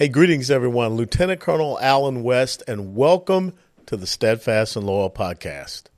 Hey, 0.00 0.08
greetings, 0.08 0.50
everyone. 0.50 0.94
Lieutenant 0.94 1.42
Colonel 1.42 1.78
Allen 1.78 2.22
West, 2.22 2.62
and 2.66 2.96
welcome 2.96 3.52
to 3.84 3.98
the 3.98 4.06
Steadfast 4.06 4.74
and 4.74 4.86
Loyal 4.86 5.10
podcast. 5.10 5.88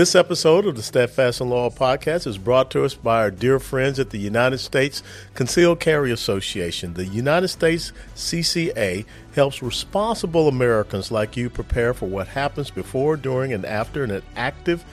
This 0.00 0.14
episode 0.14 0.66
of 0.66 0.76
the 0.76 0.84
Steadfast 0.84 1.40
and 1.40 1.50
Loyal 1.50 1.70
podcast 1.70 2.26
is 2.26 2.38
brought 2.38 2.70
to 2.70 2.84
us 2.84 2.94
by 2.94 3.18
our 3.22 3.30
dear 3.30 3.58
friends 3.58 3.98
at 3.98 4.10
the 4.10 4.18
United 4.18 4.58
States 4.58 5.02
Concealed 5.34 5.80
Carry 5.80 6.12
Association. 6.12 6.94
The 6.94 7.06
United 7.06 7.48
States 7.48 7.92
CCA 8.14 9.04
helps 9.34 9.62
responsible 9.62 10.48
Americans 10.48 11.10
like 11.10 11.36
you 11.36 11.48
prepare 11.50 11.94
for 11.94 12.06
what 12.06 12.28
happens 12.28 12.70
before, 12.70 13.16
during, 13.16 13.52
and 13.52 13.64
after 13.64 14.04
an 14.04 14.22
active 14.36 14.84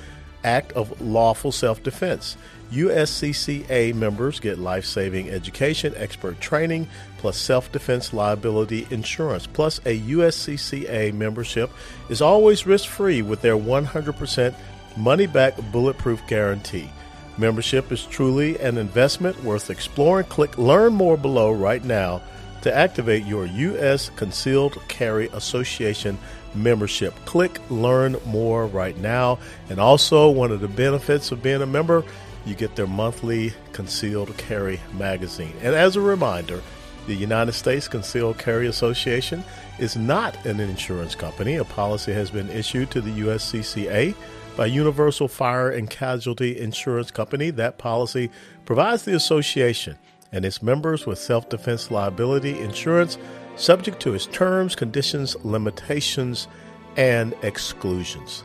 act 0.44 0.72
of 0.74 1.02
lawful 1.02 1.52
self 1.52 1.82
defense. 1.84 2.38
USCCA 2.72 3.94
members 3.96 4.40
get 4.40 4.60
life 4.60 4.86
saving 4.86 5.30
education, 5.30 5.94
expert 5.96 6.40
training, 6.42 6.88
plus 7.18 7.38
self 7.38 7.72
defense 7.72 8.14
liability 8.14 8.88
insurance. 8.90 9.48
Plus, 9.48 9.80
a 9.86 10.00
USCCA 10.00 11.14
membership 11.14 11.72
is 12.10 12.22
always 12.22 12.68
risk 12.68 12.90
free 12.90 13.22
with 13.22 13.42
their 13.42 13.58
100% 13.58 14.54
money 14.98 15.28
back 15.28 15.56
bulletproof 15.72 16.22
guarantee. 16.28 16.90
Membership 17.38 17.92
is 17.92 18.04
truly 18.06 18.60
an 18.60 18.78
investment 18.78 19.42
worth 19.44 19.70
exploring. 19.70 20.26
Click 20.26 20.58
Learn 20.58 20.94
More 20.94 21.18
below 21.18 21.52
right 21.52 21.84
now 21.84 22.22
to 22.62 22.76
activate 22.76 23.26
your 23.26 23.46
U.S. 23.46 24.10
Concealed 24.16 24.82
Carry 24.88 25.28
Association 25.30 26.18
membership. 26.56 27.14
Click 27.26 27.60
Learn 27.70 28.18
More 28.26 28.68
right 28.68 28.98
now. 28.98 29.40
And 29.70 29.80
also, 29.80 30.30
one 30.30 30.52
of 30.52 30.62
the 30.62 30.68
benefits 30.68 31.32
of 31.32 31.44
being 31.44 31.62
a 31.62 31.68
member, 31.68 32.04
you 32.46 32.56
get 32.56 32.76
their 32.76 32.88
monthly 32.88 33.54
Concealed 33.74 34.36
Carry 34.38 34.80
magazine. 34.94 35.54
And 35.62 35.76
as 35.76 35.96
a 35.96 36.02
reminder, 36.02 36.62
the 37.06 37.16
United 37.16 37.54
States 37.54 37.88
Concealed 37.88 38.38
Carry 38.38 38.68
Association 38.68 39.44
is 39.80 39.96
not 39.96 40.46
an 40.46 40.60
insurance 40.60 41.16
company. 41.16 41.56
A 41.56 41.64
policy 41.64 42.14
has 42.14 42.30
been 42.30 42.50
issued 42.50 42.92
to 42.92 43.02
the 43.02 43.22
USCCA 43.22 44.14
by 44.58 44.66
Universal 44.66 45.28
Fire 45.28 45.70
and 45.70 45.90
Casualty 45.90 46.60
Insurance 46.60 47.12
Company. 47.12 47.50
That 47.52 47.78
policy 47.78 48.30
provides 48.66 49.04
the 49.04 49.16
association 49.16 49.98
and 50.32 50.46
its 50.46 50.62
members 50.62 51.06
with 51.06 51.20
self 51.20 51.50
defense 51.50 51.92
liability 51.92 52.60
insurance 52.60 53.18
subject 53.56 54.00
to 54.02 54.14
its 54.14 54.26
terms, 54.28 54.76
conditions, 54.76 55.36
limitations, 55.44 56.48
and 56.96 57.34
exclusions. 57.42 58.44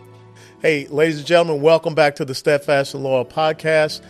Hey, 0.60 0.86
ladies 0.88 1.18
and 1.18 1.26
gentlemen, 1.26 1.62
welcome 1.62 1.94
back 1.94 2.14
to 2.16 2.24
the 2.24 2.34
Steadfast 2.34 2.94
and 2.94 3.02
Loyal 3.02 3.24
podcast. 3.24 4.00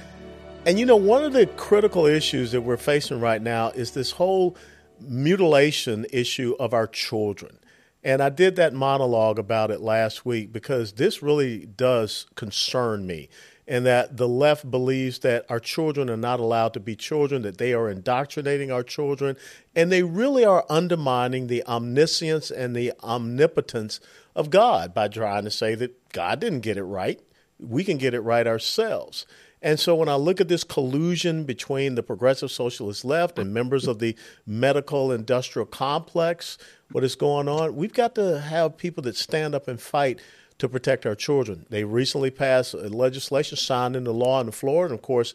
And 0.65 0.78
you 0.78 0.87
know, 0.87 0.97
one 0.97 1.25
of 1.25 1.33
the 1.33 1.47
critical 1.47 2.06
issues 2.06 2.53
that 2.53 2.60
we're 2.60 2.77
facing 2.77 3.21
right 3.21 3.43
now 3.43 3.71
is 3.71 3.93
this 3.93 4.12
whole 4.12 4.56
mutilation 5.00 6.06
issue 6.12 6.54
of 6.60 6.72
our 6.72 6.87
children. 6.87 7.59
And 8.04 8.22
I 8.22 8.28
did 8.31 8.56
that 8.56 8.72
monologue 8.72 9.39
about 9.39 9.71
it 9.71 9.81
last 9.81 10.27
week 10.27 10.53
because 10.53 10.93
this 10.93 11.22
really 11.22 11.66
does 11.66 12.27
concern 12.34 13.06
me. 13.06 13.28
And 13.69 13.87
that 13.87 14.17
the 14.17 14.28
left 14.28 14.71
believes 14.71 15.21
that 15.21 15.47
our 15.49 15.61
children 15.61 16.11
are 16.11 16.17
not 16.17 16.41
allowed 16.41 16.75
to 16.75 16.81
be 16.81 16.97
children, 16.97 17.43
that 17.43 17.59
they 17.59 17.73
are 17.73 17.89
indoctrinating 17.89 18.73
our 18.73 18.83
children, 18.83 19.37
and 19.75 19.91
they 19.93 20.03
really 20.03 20.45
are 20.45 20.67
undermining 20.69 21.47
the 21.47 21.65
omniscience 21.67 22.51
and 22.51 22.75
the 22.75 22.93
omnipotence 23.05 24.01
of 24.34 24.51
God 24.51 24.93
by 24.93 25.06
trying 25.09 25.45
to 25.45 25.51
say 25.51 25.77
that 25.77 26.12
God 26.12 26.41
didn't 26.41 26.61
get 26.61 26.77
it 26.77 26.83
right. 26.83 27.21
We 27.61 27.84
can 27.84 27.99
get 27.99 28.15
it 28.15 28.21
right 28.21 28.47
ourselves. 28.47 29.27
And 29.62 29.78
so 29.78 29.95
when 29.95 30.09
I 30.09 30.17
look 30.17 30.41
at 30.41 30.49
this 30.49 30.65
collusion 30.65 31.45
between 31.45 31.95
the 31.95 32.03
progressive 32.03 32.51
socialist 32.51 33.05
left 33.05 33.39
and 33.39 33.55
members 33.55 33.87
of 33.87 34.01
the 34.01 34.17
medical 34.45 35.12
industrial 35.12 35.67
complex, 35.67 36.59
what 36.91 37.05
is 37.05 37.15
going 37.15 37.49
on, 37.49 37.77
we've 37.77 37.93
got 37.93 38.17
to 38.17 38.41
have 38.41 38.77
people 38.77 39.05
that 39.05 39.17
stand 39.17 39.55
up 39.55 39.69
and 39.69 39.81
fight 39.81 40.21
to 40.62 40.69
protect 40.69 41.05
our 41.06 41.17
children. 41.17 41.67
They 41.71 41.83
recently 41.83 42.31
passed 42.31 42.73
legislation, 42.73 43.56
signed 43.56 43.97
into 43.97 44.12
law 44.12 44.41
in 44.41 44.49
Florida. 44.53 44.93
And 44.93 45.00
of 45.00 45.03
course, 45.05 45.34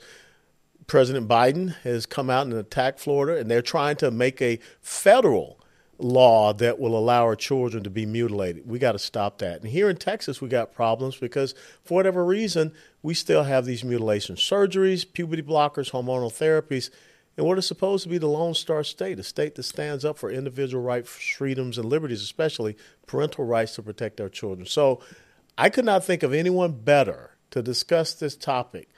President 0.87 1.27
Biden 1.27 1.75
has 1.83 2.05
come 2.05 2.29
out 2.29 2.45
and 2.45 2.53
attacked 2.53 3.01
Florida, 3.01 3.37
and 3.37 3.51
they're 3.51 3.61
trying 3.61 3.97
to 3.97 4.09
make 4.09 4.41
a 4.41 4.57
federal 4.79 5.59
law 5.99 6.53
that 6.53 6.79
will 6.79 6.97
allow 6.97 7.23
our 7.23 7.35
children 7.35 7.83
to 7.83 7.89
be 7.89 8.05
mutilated. 8.05 8.69
We 8.69 8.79
got 8.79 8.93
to 8.93 8.99
stop 8.99 9.39
that. 9.39 9.59
And 9.59 9.69
here 9.69 9.89
in 9.89 9.97
Texas, 9.97 10.39
we 10.39 10.47
got 10.47 10.73
problems 10.73 11.17
because 11.17 11.53
for 11.83 11.95
whatever 11.95 12.23
reason, 12.23 12.71
we 13.03 13.13
still 13.13 13.43
have 13.43 13.65
these 13.65 13.83
mutilation 13.83 14.37
surgeries, 14.37 15.05
puberty 15.11 15.41
blockers, 15.41 15.91
hormonal 15.91 16.31
therapies, 16.31 16.89
and 17.37 17.45
what 17.45 17.59
is 17.59 17.67
supposed 17.67 18.03
to 18.03 18.09
be 18.09 18.17
the 18.17 18.27
Lone 18.27 18.55
Star 18.55 18.83
State, 18.83 19.19
a 19.19 19.23
state 19.23 19.55
that 19.55 19.63
stands 19.63 20.03
up 20.03 20.17
for 20.17 20.31
individual 20.31 20.83
rights, 20.83 21.09
freedoms, 21.09 21.77
and 21.77 21.87
liberties, 21.87 22.23
especially 22.23 22.75
parental 23.05 23.45
rights 23.45 23.75
to 23.75 23.83
protect 23.83 24.19
our 24.19 24.29
children. 24.29 24.65
So 24.65 24.99
I 25.57 25.69
could 25.69 25.85
not 25.85 26.03
think 26.03 26.23
of 26.23 26.33
anyone 26.33 26.71
better 26.71 27.31
to 27.51 27.61
discuss 27.61 28.13
this 28.13 28.35
topic 28.35 28.89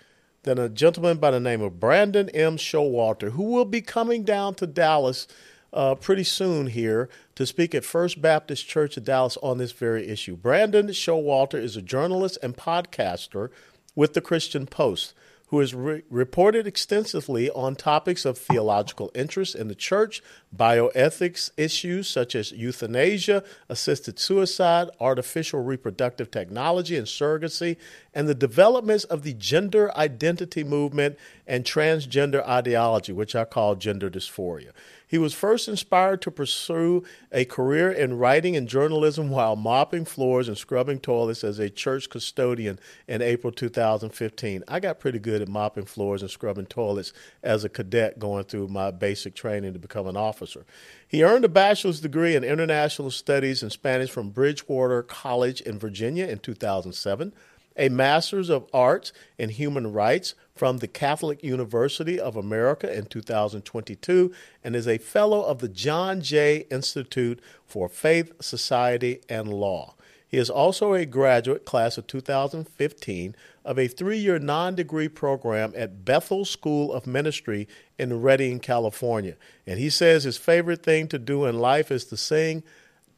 than 0.43 0.57
a 0.57 0.69
gentleman 0.69 1.17
by 1.17 1.31
the 1.31 1.39
name 1.39 1.61
of 1.61 1.81
Brandon 1.81 2.29
M. 2.29 2.55
Showalter, 2.55 3.31
who 3.31 3.43
will 3.43 3.65
be 3.65 3.81
coming 3.81 4.23
down 4.23 4.55
to 4.55 4.67
Dallas 4.67 5.27
uh, 5.73 5.95
pretty 5.95 6.23
soon 6.23 6.67
here 6.67 7.09
to 7.35 7.45
speak 7.45 7.75
at 7.75 7.83
First 7.83 8.21
Baptist 8.21 8.67
Church 8.67 8.95
of 8.95 9.03
Dallas 9.03 9.37
on 9.43 9.57
this 9.57 9.73
very 9.73 10.07
issue. 10.07 10.37
Brandon 10.37 10.87
Showalter 10.87 11.61
is 11.61 11.75
a 11.75 11.81
journalist 11.81 12.37
and 12.41 12.55
podcaster 12.55 13.49
with 13.95 14.13
the 14.13 14.21
Christian 14.21 14.65
Post 14.65 15.13
who 15.49 15.59
has 15.59 15.73
re- 15.73 16.03
reported 16.09 16.67
extensively 16.67 17.49
on 17.51 17.75
topics 17.75 18.23
of 18.23 18.37
theological 18.37 19.11
interest 19.15 19.55
in 19.55 19.67
the 19.67 19.75
church, 19.75 20.21
bioethics 20.55 21.49
issues 21.57 22.07
such 22.07 22.35
as 22.35 22.51
euthanasia, 22.51 23.43
assisted 23.67 24.19
suicide, 24.19 24.89
artificial 24.99 25.63
reproductive 25.63 26.29
technology 26.29 26.95
and 26.95 27.07
surrogacy, 27.07 27.77
and 28.13 28.27
the 28.27 28.35
developments 28.35 29.05
of 29.05 29.23
the 29.23 29.33
gender 29.33 29.95
identity 29.97 30.63
movement 30.63 31.17
and 31.47 31.65
transgender 31.65 32.47
ideology, 32.47 33.11
which 33.11 33.35
I 33.35 33.45
call 33.45 33.75
gender 33.75 34.09
dysphoria. 34.09 34.71
He 35.09 35.17
was 35.17 35.33
first 35.33 35.67
inspired 35.67 36.21
to 36.21 36.29
pursue 36.29 37.03
a 37.31 37.43
career 37.43 37.91
in 37.91 38.19
writing 38.19 38.55
and 38.55 38.67
journalism 38.67 39.31
while 39.31 39.55
mopping 39.55 40.05
floors 40.05 40.47
and 40.47 40.55
scrubbing 40.55 40.99
toilets 40.99 41.43
as 41.43 41.57
a 41.57 41.71
church 41.71 42.11
custodian 42.11 42.79
in 43.07 43.23
April 43.23 43.51
2015. 43.51 44.63
I 44.67 44.79
got 44.79 44.99
pretty 44.99 45.17
good 45.17 45.41
at 45.41 45.47
mopping 45.47 45.85
floors 45.85 46.21
and 46.21 46.29
scrubbing 46.29 46.67
toilets 46.67 47.11
as 47.41 47.63
a 47.63 47.69
cadet 47.69 48.19
going 48.19 48.43
through 48.43 48.67
my 48.67 48.91
basic 48.91 49.33
training 49.33 49.73
to 49.73 49.79
become 49.79 50.05
an 50.05 50.15
officer. 50.15 50.63
He 51.07 51.23
earned 51.23 51.43
a 51.43 51.49
bachelor's 51.49 52.01
degree 52.01 52.35
in 52.35 52.43
international 52.43 53.09
studies 53.09 53.63
and 53.63 53.71
Spanish 53.71 54.11
from 54.11 54.29
Bridgewater 54.29 55.01
College 55.01 55.59
in 55.61 55.79
Virginia 55.79 56.27
in 56.27 56.37
2007 56.37 57.33
a 57.79 57.89
Master's 57.89 58.49
of 58.49 58.67
Arts 58.73 59.13
in 59.37 59.49
Human 59.49 59.93
Rights 59.93 60.35
from 60.53 60.77
the 60.77 60.87
Catholic 60.87 61.41
University 61.41 62.19
of 62.19 62.35
America 62.35 62.93
in 62.93 63.05
2022, 63.05 64.33
and 64.63 64.75
is 64.75 64.87
a 64.87 64.97
Fellow 64.97 65.43
of 65.43 65.59
the 65.59 65.69
John 65.69 66.21
Jay 66.21 66.67
Institute 66.69 67.41
for 67.65 67.87
Faith, 67.87 68.33
Society, 68.41 69.21
and 69.29 69.47
Law. 69.51 69.95
He 70.27 70.37
is 70.37 70.49
also 70.49 70.93
a 70.93 71.05
graduate 71.05 71.65
class 71.65 71.97
of 71.97 72.05
2015 72.05 73.35
of 73.65 73.79
a 73.79 73.87
three 73.87 74.17
year 74.17 74.37
non 74.37 74.75
degree 74.75 75.07
program 75.07 75.73
at 75.75 76.05
Bethel 76.05 76.45
School 76.45 76.93
of 76.93 77.07
Ministry 77.07 77.67
in 77.97 78.21
Redding, 78.21 78.59
California. 78.59 79.37
And 79.65 79.79
he 79.79 79.89
says 79.89 80.25
his 80.25 80.37
favorite 80.37 80.83
thing 80.83 81.07
to 81.07 81.17
do 81.17 81.45
in 81.45 81.57
life 81.57 81.89
is 81.91 82.05
to 82.05 82.17
sing. 82.17 82.63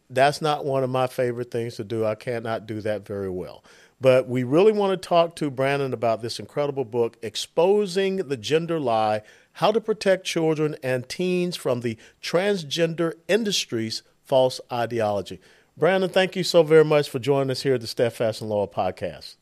That's 0.09 0.41
not 0.41 0.63
one 0.63 0.83
of 0.83 0.89
my 0.89 1.07
favorite 1.07 1.51
things 1.51 1.75
to 1.75 1.83
do. 1.83 2.05
I 2.05 2.15
cannot 2.15 2.65
do 2.65 2.79
that 2.81 3.05
very 3.05 3.29
well. 3.29 3.63
But 4.01 4.27
we 4.27 4.44
really 4.44 4.71
want 4.71 5.00
to 5.00 5.07
talk 5.07 5.36
to 5.36 5.51
Brandon 5.51 5.94
about 5.94 6.24
this 6.24 6.39
incredible 6.39 6.86
book, 6.86 7.18
Exposing 7.21 8.18
the 8.18 8.36
Gender 8.36 8.80
Lie 8.80 9.21
How 9.53 9.71
to 9.71 9.80
Protect 9.80 10.25
Children 10.25 10.75
and 10.81 11.07
Teens 11.07 11.56
from 11.56 11.81
the 11.81 11.98
Transgender 12.21 13.13
Industry's 13.27 14.01
false 14.25 14.59
ideology. 14.71 15.39
Brandon, 15.77 16.09
thank 16.09 16.36
you 16.36 16.44
so 16.44 16.63
very 16.63 16.83
much 16.83 17.09
for 17.09 17.19
joining 17.19 17.51
us 17.51 17.62
here 17.62 17.75
at 17.75 17.81
the 17.81 17.88
Steadfast 17.88 18.42
and 18.42 18.50
Loyal 18.50 18.68
podcast. 18.68 19.36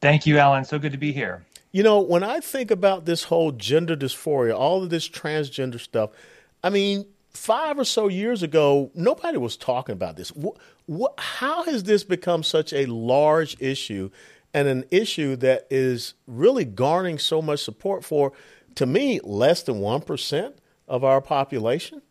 Thank 0.00 0.26
you, 0.26 0.38
Allen. 0.38 0.64
So 0.64 0.78
good 0.78 0.92
to 0.92 0.98
be 0.98 1.12
here. 1.12 1.44
You 1.72 1.82
know, 1.82 2.00
when 2.00 2.22
I 2.22 2.38
think 2.40 2.70
about 2.70 3.04
this 3.04 3.24
whole 3.24 3.50
gender 3.50 3.96
dysphoria, 3.96 4.56
all 4.56 4.82
of 4.82 4.90
this 4.90 5.08
transgender 5.08 5.80
stuff, 5.80 6.10
I 6.62 6.70
mean, 6.70 7.06
five 7.34 7.78
or 7.78 7.84
so 7.84 8.08
years 8.08 8.42
ago, 8.42 8.90
nobody 8.94 9.38
was 9.38 9.56
talking 9.56 9.92
about 9.92 10.16
this. 10.16 10.30
What, 10.30 10.56
what, 10.86 11.14
how 11.18 11.64
has 11.64 11.84
this 11.84 12.04
become 12.04 12.42
such 12.42 12.72
a 12.72 12.86
large 12.86 13.56
issue 13.60 14.10
and 14.54 14.68
an 14.68 14.84
issue 14.90 15.36
that 15.36 15.66
is 15.70 16.14
really 16.26 16.64
garnering 16.64 17.18
so 17.18 17.40
much 17.40 17.60
support 17.60 18.04
for, 18.04 18.32
to 18.74 18.86
me, 18.86 19.20
less 19.24 19.62
than 19.62 19.76
1% 19.76 20.54
of 20.88 21.04
our 21.04 21.20
population? 21.20 22.02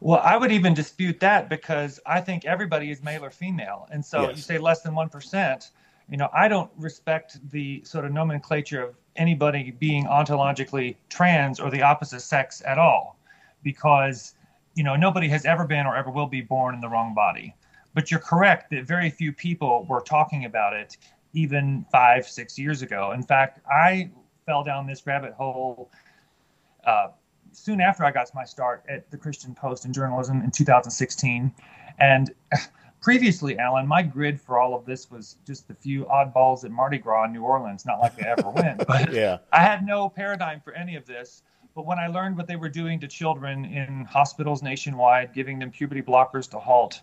Well, 0.00 0.20
I 0.24 0.36
would 0.36 0.50
even 0.50 0.74
dispute 0.74 1.20
that 1.20 1.48
because 1.48 2.00
I 2.06 2.20
think 2.20 2.46
everybody 2.46 2.90
is 2.90 3.02
male 3.02 3.24
or 3.24 3.30
female. 3.30 3.86
And 3.92 4.04
so 4.04 4.22
yes. 4.22 4.36
you 4.36 4.42
say 4.42 4.58
less 4.58 4.80
than 4.80 4.94
1%. 4.94 5.70
You 6.08 6.16
know, 6.16 6.28
I 6.32 6.48
don't 6.48 6.70
respect 6.76 7.38
the 7.50 7.84
sort 7.84 8.04
of 8.04 8.12
nomenclature 8.12 8.82
of 8.82 8.96
anybody 9.14 9.70
being 9.70 10.06
ontologically 10.06 10.96
trans 11.08 11.60
or 11.60 11.70
the 11.70 11.82
opposite 11.82 12.20
sex 12.20 12.62
at 12.66 12.78
all 12.78 13.19
because, 13.62 14.34
you 14.74 14.84
know, 14.84 14.96
nobody 14.96 15.28
has 15.28 15.44
ever 15.44 15.66
been 15.66 15.86
or 15.86 15.96
ever 15.96 16.10
will 16.10 16.26
be 16.26 16.40
born 16.40 16.74
in 16.74 16.80
the 16.80 16.88
wrong 16.88 17.14
body. 17.14 17.54
But 17.94 18.10
you're 18.10 18.20
correct 18.20 18.70
that 18.70 18.84
very 18.84 19.10
few 19.10 19.32
people 19.32 19.84
were 19.88 20.00
talking 20.00 20.44
about 20.44 20.74
it 20.74 20.96
even 21.32 21.84
five, 21.90 22.26
six 22.26 22.58
years 22.58 22.82
ago. 22.82 23.12
In 23.12 23.22
fact, 23.22 23.60
I 23.70 24.10
fell 24.46 24.64
down 24.64 24.86
this 24.86 25.06
rabbit 25.06 25.32
hole 25.32 25.90
uh, 26.84 27.08
soon 27.52 27.80
after 27.80 28.04
I 28.04 28.10
got 28.10 28.30
my 28.34 28.44
start 28.44 28.84
at 28.88 29.10
the 29.10 29.16
Christian 29.16 29.54
Post 29.54 29.84
in 29.84 29.92
journalism 29.92 30.42
in 30.42 30.50
2016. 30.50 31.52
And 31.98 32.30
previously, 33.00 33.58
Allen, 33.58 33.86
my 33.86 34.02
grid 34.02 34.40
for 34.40 34.58
all 34.58 34.74
of 34.74 34.84
this 34.84 35.10
was 35.10 35.36
just 35.46 35.68
a 35.70 35.74
few 35.74 36.04
oddballs 36.06 36.64
at 36.64 36.70
Mardi 36.70 36.98
Gras 36.98 37.24
in 37.24 37.32
New 37.32 37.42
Orleans. 37.42 37.84
Not 37.86 38.00
like 38.00 38.22
I 38.22 38.28
ever 38.28 38.50
went, 38.50 38.86
but 38.88 39.12
yeah. 39.12 39.38
I 39.52 39.62
had 39.62 39.84
no 39.84 40.08
paradigm 40.08 40.60
for 40.60 40.72
any 40.72 40.96
of 40.96 41.06
this. 41.06 41.42
But 41.80 41.86
when 41.86 41.98
I 41.98 42.08
learned 42.08 42.36
what 42.36 42.46
they 42.46 42.56
were 42.56 42.68
doing 42.68 43.00
to 43.00 43.08
children 43.08 43.64
in 43.64 44.04
hospitals 44.04 44.62
nationwide, 44.62 45.32
giving 45.32 45.58
them 45.58 45.70
puberty 45.70 46.02
blockers 46.02 46.46
to 46.50 46.58
halt 46.58 47.00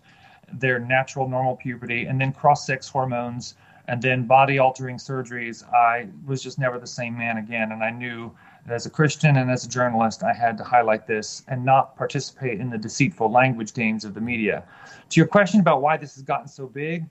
their 0.52 0.78
natural 0.78 1.28
normal 1.28 1.56
puberty, 1.56 2.06
and 2.06 2.20
then 2.20 2.30
cross 2.30 2.64
sex 2.64 2.88
hormones, 2.88 3.56
and 3.88 4.00
then 4.00 4.24
body 4.28 4.60
altering 4.60 4.96
surgeries, 4.96 5.68
I 5.74 6.06
was 6.24 6.40
just 6.44 6.60
never 6.60 6.78
the 6.78 6.86
same 6.86 7.18
man 7.18 7.38
again. 7.38 7.72
And 7.72 7.82
I 7.82 7.90
knew 7.90 8.30
that 8.66 8.74
as 8.74 8.86
a 8.86 8.90
Christian 8.90 9.38
and 9.38 9.50
as 9.50 9.64
a 9.64 9.68
journalist, 9.68 10.22
I 10.22 10.32
had 10.32 10.56
to 10.58 10.62
highlight 10.62 11.08
this 11.08 11.42
and 11.48 11.64
not 11.64 11.96
participate 11.96 12.60
in 12.60 12.70
the 12.70 12.78
deceitful 12.78 13.32
language 13.32 13.74
games 13.74 14.04
of 14.04 14.14
the 14.14 14.20
media. 14.20 14.62
To 15.08 15.18
your 15.18 15.26
question 15.26 15.58
about 15.58 15.82
why 15.82 15.96
this 15.96 16.14
has 16.14 16.22
gotten 16.22 16.46
so 16.46 16.68
big, 16.68 17.10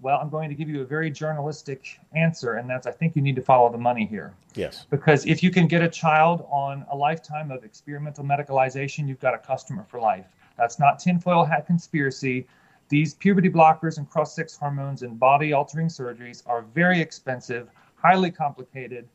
well, 0.00 0.18
I'm 0.20 0.28
going 0.28 0.48
to 0.50 0.54
give 0.54 0.68
you 0.68 0.82
a 0.82 0.84
very 0.84 1.10
journalistic 1.10 1.98
answer, 2.14 2.54
and 2.54 2.68
that's 2.68 2.86
I 2.86 2.90
think 2.90 3.16
you 3.16 3.22
need 3.22 3.36
to 3.36 3.42
follow 3.42 3.70
the 3.70 3.78
money 3.78 4.06
here. 4.06 4.34
Yes. 4.54 4.86
Because 4.90 5.24
if 5.26 5.42
you 5.42 5.50
can 5.50 5.66
get 5.66 5.82
a 5.82 5.88
child 5.88 6.46
on 6.50 6.84
a 6.90 6.96
lifetime 6.96 7.50
of 7.50 7.64
experimental 7.64 8.24
medicalization, 8.24 9.08
you've 9.08 9.20
got 9.20 9.34
a 9.34 9.38
customer 9.38 9.86
for 9.88 10.00
life. 10.00 10.26
That's 10.58 10.78
not 10.78 10.98
tinfoil 10.98 11.44
hat 11.44 11.66
conspiracy. 11.66 12.46
These 12.88 13.14
puberty 13.14 13.48
blockers 13.48 13.98
and 13.98 14.08
cross 14.08 14.34
sex 14.34 14.56
hormones 14.56 15.02
and 15.02 15.18
body 15.18 15.52
altering 15.52 15.88
surgeries 15.88 16.42
are 16.46 16.62
very 16.62 17.00
expensive, 17.00 17.68
highly 17.96 18.30
complicated. 18.30 19.08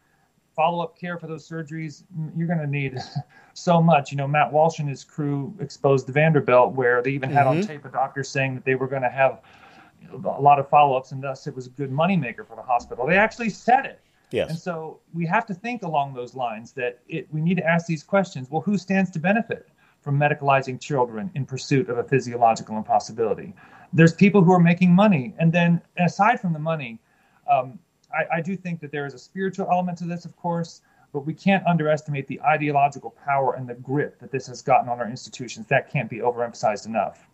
Follow 0.55 0.83
up 0.83 0.99
care 0.99 1.17
for 1.17 1.27
those 1.27 1.47
surgeries, 1.47 2.03
you're 2.35 2.47
going 2.47 2.59
to 2.59 2.67
need 2.67 2.97
so 3.53 3.81
much. 3.81 4.11
You 4.11 4.17
know, 4.17 4.27
Matt 4.27 4.51
Walsh 4.51 4.79
and 4.79 4.89
his 4.89 5.03
crew 5.03 5.53
exposed 5.59 6.07
the 6.07 6.11
Vanderbilt, 6.11 6.73
where 6.73 7.01
they 7.01 7.11
even 7.11 7.31
had 7.31 7.45
mm-hmm. 7.45 7.59
on 7.59 7.67
tape 7.67 7.85
a 7.85 7.89
doctor 7.89 8.23
saying 8.23 8.55
that 8.55 8.65
they 8.65 8.75
were 8.75 8.87
going 8.87 9.03
to 9.03 9.09
have 9.09 9.41
a 10.11 10.41
lot 10.41 10.59
of 10.59 10.69
follow 10.69 10.97
ups, 10.97 11.11
and 11.11 11.23
thus 11.23 11.47
it 11.47 11.55
was 11.55 11.67
a 11.67 11.71
good 11.71 11.91
moneymaker 11.91 12.47
for 12.47 12.55
the 12.55 12.61
hospital. 12.61 13.05
They 13.05 13.17
actually 13.17 13.49
said 13.49 13.85
it. 13.85 13.99
Yes. 14.31 14.49
And 14.49 14.57
so 14.57 14.99
we 15.13 15.25
have 15.25 15.45
to 15.47 15.53
think 15.53 15.83
along 15.83 16.13
those 16.13 16.35
lines 16.35 16.71
that 16.73 16.99
it, 17.07 17.27
we 17.33 17.41
need 17.41 17.57
to 17.57 17.65
ask 17.65 17.85
these 17.85 18.03
questions. 18.03 18.49
Well, 18.49 18.61
who 18.61 18.77
stands 18.77 19.11
to 19.11 19.19
benefit? 19.19 19.67
from 20.01 20.19
medicalizing 20.19 20.79
children 20.79 21.31
in 21.35 21.45
pursuit 21.45 21.89
of 21.89 21.97
a 21.97 22.03
physiological 22.03 22.77
impossibility. 22.77 23.53
There's 23.93 24.13
people 24.13 24.43
who 24.43 24.51
are 24.51 24.59
making 24.59 24.93
money. 24.93 25.33
And 25.39 25.51
then, 25.51 25.81
aside 25.97 26.39
from 26.39 26.53
the 26.53 26.59
money, 26.59 26.99
um, 27.49 27.79
I, 28.13 28.37
I 28.37 28.41
do 28.41 28.57
think 28.57 28.81
that 28.81 28.91
there 28.91 29.05
is 29.05 29.13
a 29.13 29.19
spiritual 29.19 29.67
element 29.69 29.97
to 29.99 30.05
this, 30.05 30.25
of 30.25 30.35
course, 30.35 30.81
but 31.13 31.25
we 31.25 31.33
can't 31.33 31.65
underestimate 31.67 32.27
the 32.27 32.41
ideological 32.41 33.11
power 33.25 33.53
and 33.53 33.67
the 33.67 33.75
grip 33.75 34.19
that 34.19 34.31
this 34.31 34.47
has 34.47 34.61
gotten 34.61 34.89
on 34.89 34.99
our 34.99 35.09
institutions. 35.09 35.67
That 35.67 35.91
can't 35.91 36.09
be 36.09 36.17
overemphasized 36.17 36.87
enough. 36.87 37.27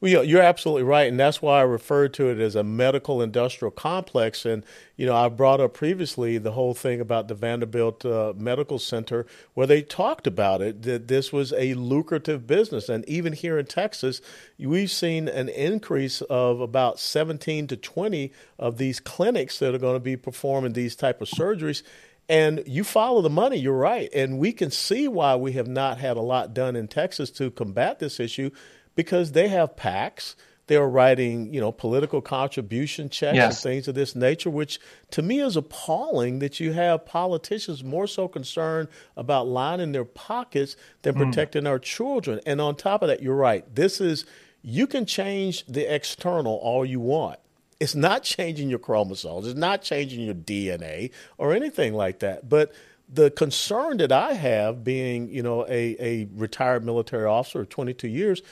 Well, 0.00 0.24
you're 0.24 0.42
absolutely 0.42 0.82
right, 0.82 1.08
and 1.08 1.18
that's 1.18 1.42
why 1.42 1.60
I 1.60 1.62
referred 1.62 2.14
to 2.14 2.28
it 2.28 2.38
as 2.38 2.54
a 2.54 2.62
medical 2.62 3.22
industrial 3.22 3.70
complex. 3.70 4.44
And 4.44 4.64
you 4.96 5.06
know, 5.06 5.16
I 5.16 5.28
brought 5.28 5.60
up 5.60 5.74
previously 5.74 6.38
the 6.38 6.52
whole 6.52 6.74
thing 6.74 7.00
about 7.00 7.28
the 7.28 7.34
Vanderbilt 7.34 8.04
uh, 8.04 8.32
Medical 8.36 8.78
Center, 8.78 9.26
where 9.54 9.66
they 9.66 9.82
talked 9.82 10.26
about 10.26 10.62
it 10.62 10.82
that 10.82 11.08
this 11.08 11.32
was 11.32 11.52
a 11.54 11.74
lucrative 11.74 12.46
business, 12.46 12.88
and 12.88 13.06
even 13.08 13.32
here 13.32 13.58
in 13.58 13.66
Texas, 13.66 14.20
we've 14.58 14.90
seen 14.90 15.28
an 15.28 15.48
increase 15.48 16.20
of 16.22 16.60
about 16.60 16.98
17 16.98 17.66
to 17.66 17.76
20 17.76 18.32
of 18.58 18.78
these 18.78 19.00
clinics 19.00 19.58
that 19.58 19.74
are 19.74 19.78
going 19.78 19.96
to 19.96 20.00
be 20.00 20.16
performing 20.16 20.72
these 20.72 20.96
type 20.96 21.20
of 21.20 21.28
surgeries. 21.28 21.82
And 22.28 22.62
you 22.66 22.82
follow 22.82 23.22
the 23.22 23.30
money, 23.30 23.56
you're 23.56 23.72
right. 23.72 24.08
And 24.12 24.38
we 24.38 24.52
can 24.52 24.72
see 24.72 25.06
why 25.06 25.36
we 25.36 25.52
have 25.52 25.68
not 25.68 25.98
had 25.98 26.16
a 26.16 26.22
lot 26.22 26.54
done 26.54 26.74
in 26.74 26.88
Texas 26.88 27.30
to 27.32 27.52
combat 27.52 28.00
this 28.00 28.18
issue 28.18 28.50
because 28.96 29.32
they 29.32 29.46
have 29.48 29.76
PACs. 29.76 30.34
They're 30.66 30.88
writing, 30.88 31.54
you 31.54 31.60
know, 31.60 31.70
political 31.70 32.20
contribution 32.20 33.08
checks 33.08 33.36
yes. 33.36 33.54
and 33.54 33.62
things 33.62 33.86
of 33.86 33.94
this 33.94 34.16
nature, 34.16 34.50
which 34.50 34.80
to 35.12 35.22
me 35.22 35.38
is 35.38 35.56
appalling 35.56 36.40
that 36.40 36.58
you 36.58 36.72
have 36.72 37.06
politicians 37.06 37.84
more 37.84 38.08
so 38.08 38.26
concerned 38.26 38.88
about 39.16 39.46
lining 39.46 39.92
their 39.92 40.04
pockets 40.04 40.76
than 41.02 41.14
mm. 41.14 41.18
protecting 41.18 41.68
our 41.68 41.78
children. 41.78 42.40
And 42.44 42.60
on 42.60 42.74
top 42.74 43.02
of 43.02 43.08
that, 43.08 43.22
you're 43.22 43.36
right. 43.36 43.64
This 43.72 44.00
is, 44.00 44.26
you 44.60 44.88
can 44.88 45.06
change 45.06 45.64
the 45.66 45.94
external 45.94 46.56
all 46.56 46.84
you 46.84 46.98
want. 46.98 47.38
It's 47.78 47.94
not 47.94 48.24
changing 48.24 48.68
your 48.68 48.78
chromosomes, 48.80 49.46
it's 49.46 49.58
not 49.58 49.82
changing 49.82 50.22
your 50.22 50.34
DNA 50.34 51.12
or 51.38 51.52
anything 51.52 51.94
like 51.94 52.20
that. 52.20 52.48
But 52.48 52.72
the 53.08 53.30
concern 53.30 53.98
that 53.98 54.10
I 54.10 54.32
have, 54.32 54.82
being, 54.82 55.28
you 55.28 55.42
know, 55.42 55.64
a, 55.68 55.96
a 56.00 56.28
retired 56.34 56.84
military 56.84 57.26
officer 57.26 57.60
of 57.60 57.68
22 57.68 58.08
years, 58.08 58.42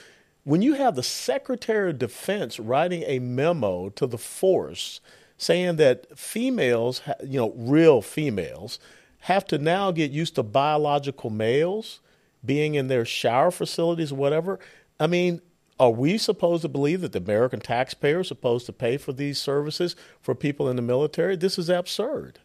when 0.45 0.61
you 0.61 0.75
have 0.75 0.95
the 0.95 1.03
Secretary 1.03 1.89
of 1.89 1.99
Defense 1.99 2.59
writing 2.59 3.03
a 3.07 3.19
memo 3.19 3.89
to 3.89 4.05
the 4.07 4.17
force 4.17 5.01
saying 5.37 5.75
that 5.77 6.17
females, 6.17 7.01
you 7.23 7.39
know, 7.39 7.51
real 7.57 8.01
females, 8.01 8.79
have 9.21 9.45
to 9.47 9.57
now 9.57 9.91
get 9.91 10.11
used 10.11 10.35
to 10.35 10.43
biological 10.43 11.31
males 11.31 11.99
being 12.45 12.75
in 12.75 12.87
their 12.87 13.03
shower 13.03 13.49
facilities 13.49 14.11
or 14.11 14.15
whatever. 14.15 14.59
I 14.99 15.07
mean, 15.07 15.41
are 15.79 15.89
we 15.89 16.17
supposed 16.19 16.61
to 16.61 16.69
believe 16.69 17.01
that 17.01 17.11
the 17.11 17.19
American 17.19 17.59
taxpayer 17.59 18.19
is 18.19 18.27
supposed 18.27 18.67
to 18.67 18.71
pay 18.71 18.97
for 18.97 19.13
these 19.13 19.39
services 19.39 19.95
for 20.21 20.35
people 20.35 20.69
in 20.69 20.75
the 20.75 20.81
military? 20.83 21.35
This 21.35 21.57
is 21.57 21.69
absurd. 21.69 22.39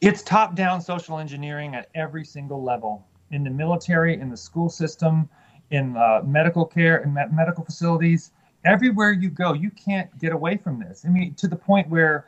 It's 0.00 0.22
top 0.22 0.54
down 0.54 0.80
social 0.80 1.18
engineering 1.18 1.74
at 1.74 1.88
every 1.96 2.24
single 2.24 2.62
level 2.62 3.06
in 3.32 3.42
the 3.42 3.50
military, 3.50 4.18
in 4.18 4.30
the 4.30 4.36
school 4.36 4.70
system, 4.70 5.28
in 5.70 5.96
uh, 5.96 6.22
medical 6.24 6.64
care 6.64 6.98
and 6.98 7.14
me- 7.14 7.24
medical 7.32 7.64
facilities. 7.64 8.32
Everywhere 8.64 9.12
you 9.12 9.30
go, 9.30 9.54
you 9.54 9.70
can't 9.70 10.16
get 10.18 10.32
away 10.32 10.56
from 10.56 10.78
this. 10.78 11.04
I 11.06 11.08
mean, 11.08 11.34
to 11.34 11.48
the 11.48 11.56
point 11.56 11.88
where 11.88 12.26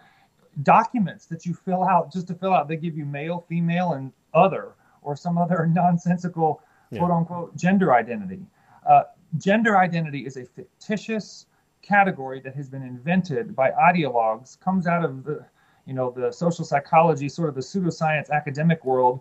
documents 0.63 1.27
that 1.27 1.45
you 1.45 1.55
fill 1.55 1.85
out 1.85 2.13
just 2.13 2.29
to 2.29 2.35
fill 2.35 2.55
out, 2.55 2.69
they 2.69 2.77
give 2.77 2.97
you 2.97 3.05
male, 3.05 3.45
female, 3.49 3.93
and 3.95 4.13
other, 4.33 4.73
or 5.03 5.17
some 5.17 5.37
other 5.39 5.67
nonsensical 5.73 6.63
yeah. 6.91 6.99
quote 6.99 7.11
unquote 7.11 7.57
gender 7.57 7.95
identity. 7.95 8.41
Uh, 8.87 9.05
gender 9.39 9.79
identity 9.79 10.27
is 10.27 10.37
a 10.37 10.45
fictitious 10.45 11.47
category 11.83 12.41
that 12.41 12.55
has 12.55 12.69
been 12.69 12.83
invented 12.83 13.57
by 13.57 13.71
ideologues, 13.73 14.59
comes 14.61 14.87
out 14.87 15.05
of 15.05 15.25
the 15.25 15.45
you 15.87 15.95
know 15.95 16.11
the 16.11 16.31
social 16.31 16.65
psychology, 16.65 17.29
sort 17.29 17.49
of 17.49 17.55
the 17.55 17.61
pseudoscience 17.61 18.31
academic 18.31 18.85
world, 18.85 19.21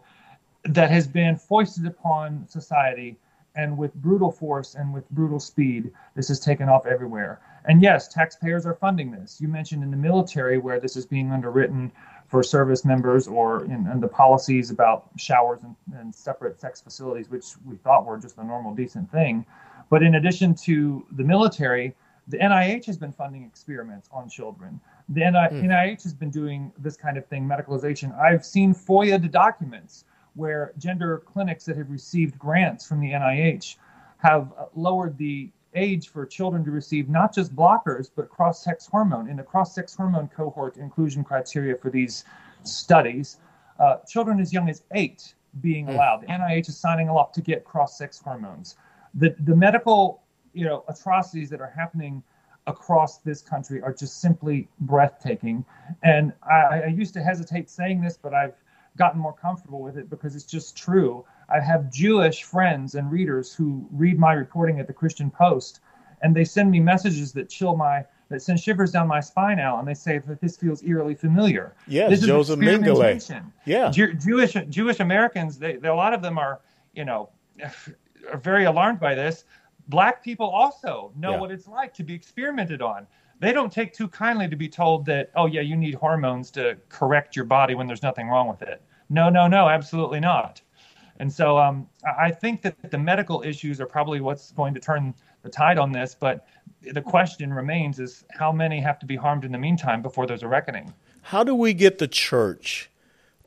that 0.64 0.92
has 0.92 1.08
been 1.08 1.36
foisted 1.36 1.88
upon 1.88 2.48
society 2.48 3.18
and 3.56 3.78
with 3.78 3.94
brutal 3.96 4.32
force 4.32 4.76
and 4.76 4.94
with 4.94 5.10
brutal 5.10 5.40
speed, 5.40 5.92
this 6.16 6.30
is 6.30 6.40
taken 6.40 6.70
off 6.70 6.86
everywhere. 6.86 7.40
And 7.66 7.82
yes, 7.82 8.08
taxpayers 8.08 8.66
are 8.66 8.74
funding 8.74 9.12
this. 9.12 9.40
You 9.40 9.48
mentioned 9.48 9.84
in 9.84 9.92
the 9.92 9.98
military 9.98 10.58
where 10.58 10.80
this 10.80 10.96
is 10.96 11.06
being 11.06 11.32
underwritten 11.32 11.92
for 12.28 12.44
service 12.44 12.86
members 12.86 13.28
or 13.28 13.66
in, 13.66 13.88
in 13.88 14.00
the 14.00 14.08
policies 14.08 14.72
about 14.72 15.10
showers 15.18 15.60
and, 15.64 15.76
and, 16.00 16.16
separate 16.16 16.60
sex 16.62 16.80
facilities, 16.80 17.30
which 17.30 17.46
we 17.66 17.76
thought 17.76 18.06
were 18.06 18.18
just 18.18 18.38
a 18.38 18.44
normal, 18.44 18.74
decent 18.74 19.12
thing. 19.12 19.46
But 19.90 20.02
in 20.02 20.16
addition 20.16 20.56
to 20.64 21.06
the 21.12 21.24
military, 21.24 21.94
the 22.30 22.38
NIH 22.38 22.86
has 22.86 22.98
been 22.98 23.12
funding 23.12 23.44
experiments 23.44 24.08
on 24.14 24.30
children. 24.30 24.80
The 25.10 25.22
NIH 25.22 25.52
mm. 25.52 26.04
has 26.04 26.14
been 26.14 26.30
doing 26.30 26.72
this 26.78 26.96
kind 26.96 27.18
of 27.18 27.26
thing, 27.26 27.46
medicalization. 27.46 28.18
I've 28.18 28.46
seen 28.46 28.74
FOIA 28.74 29.30
documents 29.30 30.06
where 30.36 30.74
gender 30.78 31.22
clinics 31.26 31.66
that 31.66 31.78
have 31.78 31.90
received 31.90 32.38
grants 32.40 32.88
from 32.88 33.00
the 33.00 33.12
NIH 33.12 33.76
have 34.18 34.54
lowered 34.76 35.18
the 35.18 35.50
age 35.76 36.10
for 36.10 36.26
children 36.26 36.64
to 36.66 36.72
receive 36.72 37.10
not 37.10 37.34
just 37.34 37.56
blockers 37.56 38.10
but 38.16 38.30
cross-sex 38.30 38.88
hormone. 38.88 39.30
In 39.30 39.38
the 39.38 39.44
cross-sex 39.44 39.96
hormone 39.96 40.28
cohort 40.28 40.78
inclusion 40.78 41.24
criteria 41.24 41.76
for 41.76 41.90
these 41.90 42.26
studies 42.64 43.38
uh, 43.80 43.98
children 44.08 44.40
as 44.40 44.54
young 44.54 44.70
as 44.70 44.84
eight 44.94 45.34
being 45.62 45.88
mm. 45.88 45.96
allowed. 45.96 46.22
The 46.22 46.28
nih 46.28 46.68
is 46.68 46.78
signing 46.78 47.10
off 47.10 47.32
to 47.34 47.42
get 47.42 47.64
cross-sex 47.64 48.22
hormones. 48.22 48.76
The, 49.16 49.36
the 49.40 49.56
medical 49.56 50.22
you 50.54 50.66
know 50.66 50.84
atrocities 50.88 51.50
that 51.50 51.62
are 51.62 51.74
happening 51.76 52.22
across 52.68 53.18
this 53.20 53.42
country 53.42 53.82
are 53.82 53.94
just 53.94 54.22
simply 54.22 54.68
breathtaking. 54.82 55.66
And 56.04 56.34
I, 56.44 56.82
I 56.82 56.88
used 56.88 57.14
to 57.16 57.24
hesitate 57.24 57.70
saying 57.70 58.02
this 58.02 58.18
but 58.22 58.34
i've 58.34 58.54
gotten 58.98 59.20
more 59.20 59.34
comfortable 59.34 59.82
with 59.82 59.98
it 59.98 60.10
because 60.10 60.36
it's 60.36 60.46
just 60.46 60.76
true 60.76 61.26
I 61.52 61.60
have 61.60 61.92
Jewish 61.92 62.44
friends 62.44 62.96
and 62.96 63.12
readers 63.12 63.54
who 63.54 63.88
read 63.92 64.18
my 64.18 64.34
reporting 64.34 64.80
at 64.80 64.88
the 64.88 64.94
Christian 64.94 65.30
Post, 65.30 65.82
and 66.22 66.36
they 66.36 66.46
send 66.46 66.72
me 66.72 66.80
messages 66.80 67.34
that 67.34 67.50
chill 67.50 67.76
my 67.76 68.06
that 68.30 68.42
send 68.42 68.60
shivers 68.62 68.92
down 68.92 69.10
my 69.10 69.20
spine 69.20 69.60
out, 69.60 69.80
and 69.80 69.88
they 69.88 69.94
say 69.94 70.20
that 70.20 70.40
this 70.40 70.56
feels 70.56 70.82
eerily 70.84 71.16
familiar. 71.16 71.76
Yes, 71.88 72.10
this 72.10 72.22
Joseph 72.22 72.60
Mengele. 72.60 73.52
Yeah, 73.66 73.92
Jew, 73.92 74.14
Jewish 74.14 74.56
Jewish 74.70 75.00
Americans. 75.00 75.60
They, 75.60 75.76
they, 75.76 75.90
a 75.90 75.96
lot 75.96 76.14
of 76.14 76.22
them 76.22 76.38
are 76.38 76.62
you 76.94 77.06
know 77.06 77.30
are 78.32 78.38
very 78.38 78.66
alarmed 78.66 79.00
by 79.00 79.16
this. 79.16 79.44
Black 79.88 80.24
people 80.24 80.48
also 80.48 81.12
know 81.18 81.32
yeah. 81.32 81.40
what 81.40 81.52
it's 81.52 81.68
like 81.68 81.94
to 81.96 82.04
be 82.04 82.14
experimented 82.14 82.82
on. 82.82 83.08
They 83.42 83.54
don't 83.54 83.74
take 83.74 83.92
too 83.92 84.08
kindly 84.08 84.48
to 84.48 84.56
be 84.56 84.70
told 84.70 85.08
that, 85.08 85.32
oh 85.36 85.48
yeah, 85.48 85.62
you 85.62 85.76
need 85.76 85.96
hormones 85.96 86.52
to 86.52 86.78
correct 86.90 87.36
your 87.36 87.46
body 87.46 87.74
when 87.74 87.88
there's 87.88 88.04
nothing 88.04 88.30
wrong 88.30 88.48
with 88.48 88.62
it. 88.62 88.84
No, 89.10 89.30
no, 89.30 89.48
no, 89.48 89.68
absolutely 89.68 90.20
not. 90.20 90.62
And 91.18 91.34
so 91.34 91.58
um, 91.58 91.88
I 92.20 92.30
think 92.30 92.62
that 92.62 92.92
the 92.92 93.00
medical 93.00 93.42
issues 93.42 93.82
are 93.82 93.88
probably 93.88 94.22
what's 94.22 94.52
going 94.52 94.76
to 94.76 94.80
turn 94.80 95.16
the 95.42 95.50
tide 95.50 95.80
on 95.80 95.92
this. 95.92 96.16
But 96.18 96.46
the 96.94 97.02
question 97.02 97.52
remains 97.52 98.00
is 98.00 98.24
how 98.30 98.52
many 98.52 98.80
have 98.80 99.00
to 99.00 99.08
be 99.08 99.16
harmed 99.16 99.44
in 99.44 99.52
the 99.52 99.58
meantime 99.58 100.04
before 100.04 100.28
there's 100.28 100.44
a 100.44 100.48
reckoning? 100.48 100.94
How 101.24 101.44
do 101.44 101.56
we 101.56 101.74
get 101.74 101.98
the 101.98 102.08
church 102.08 102.92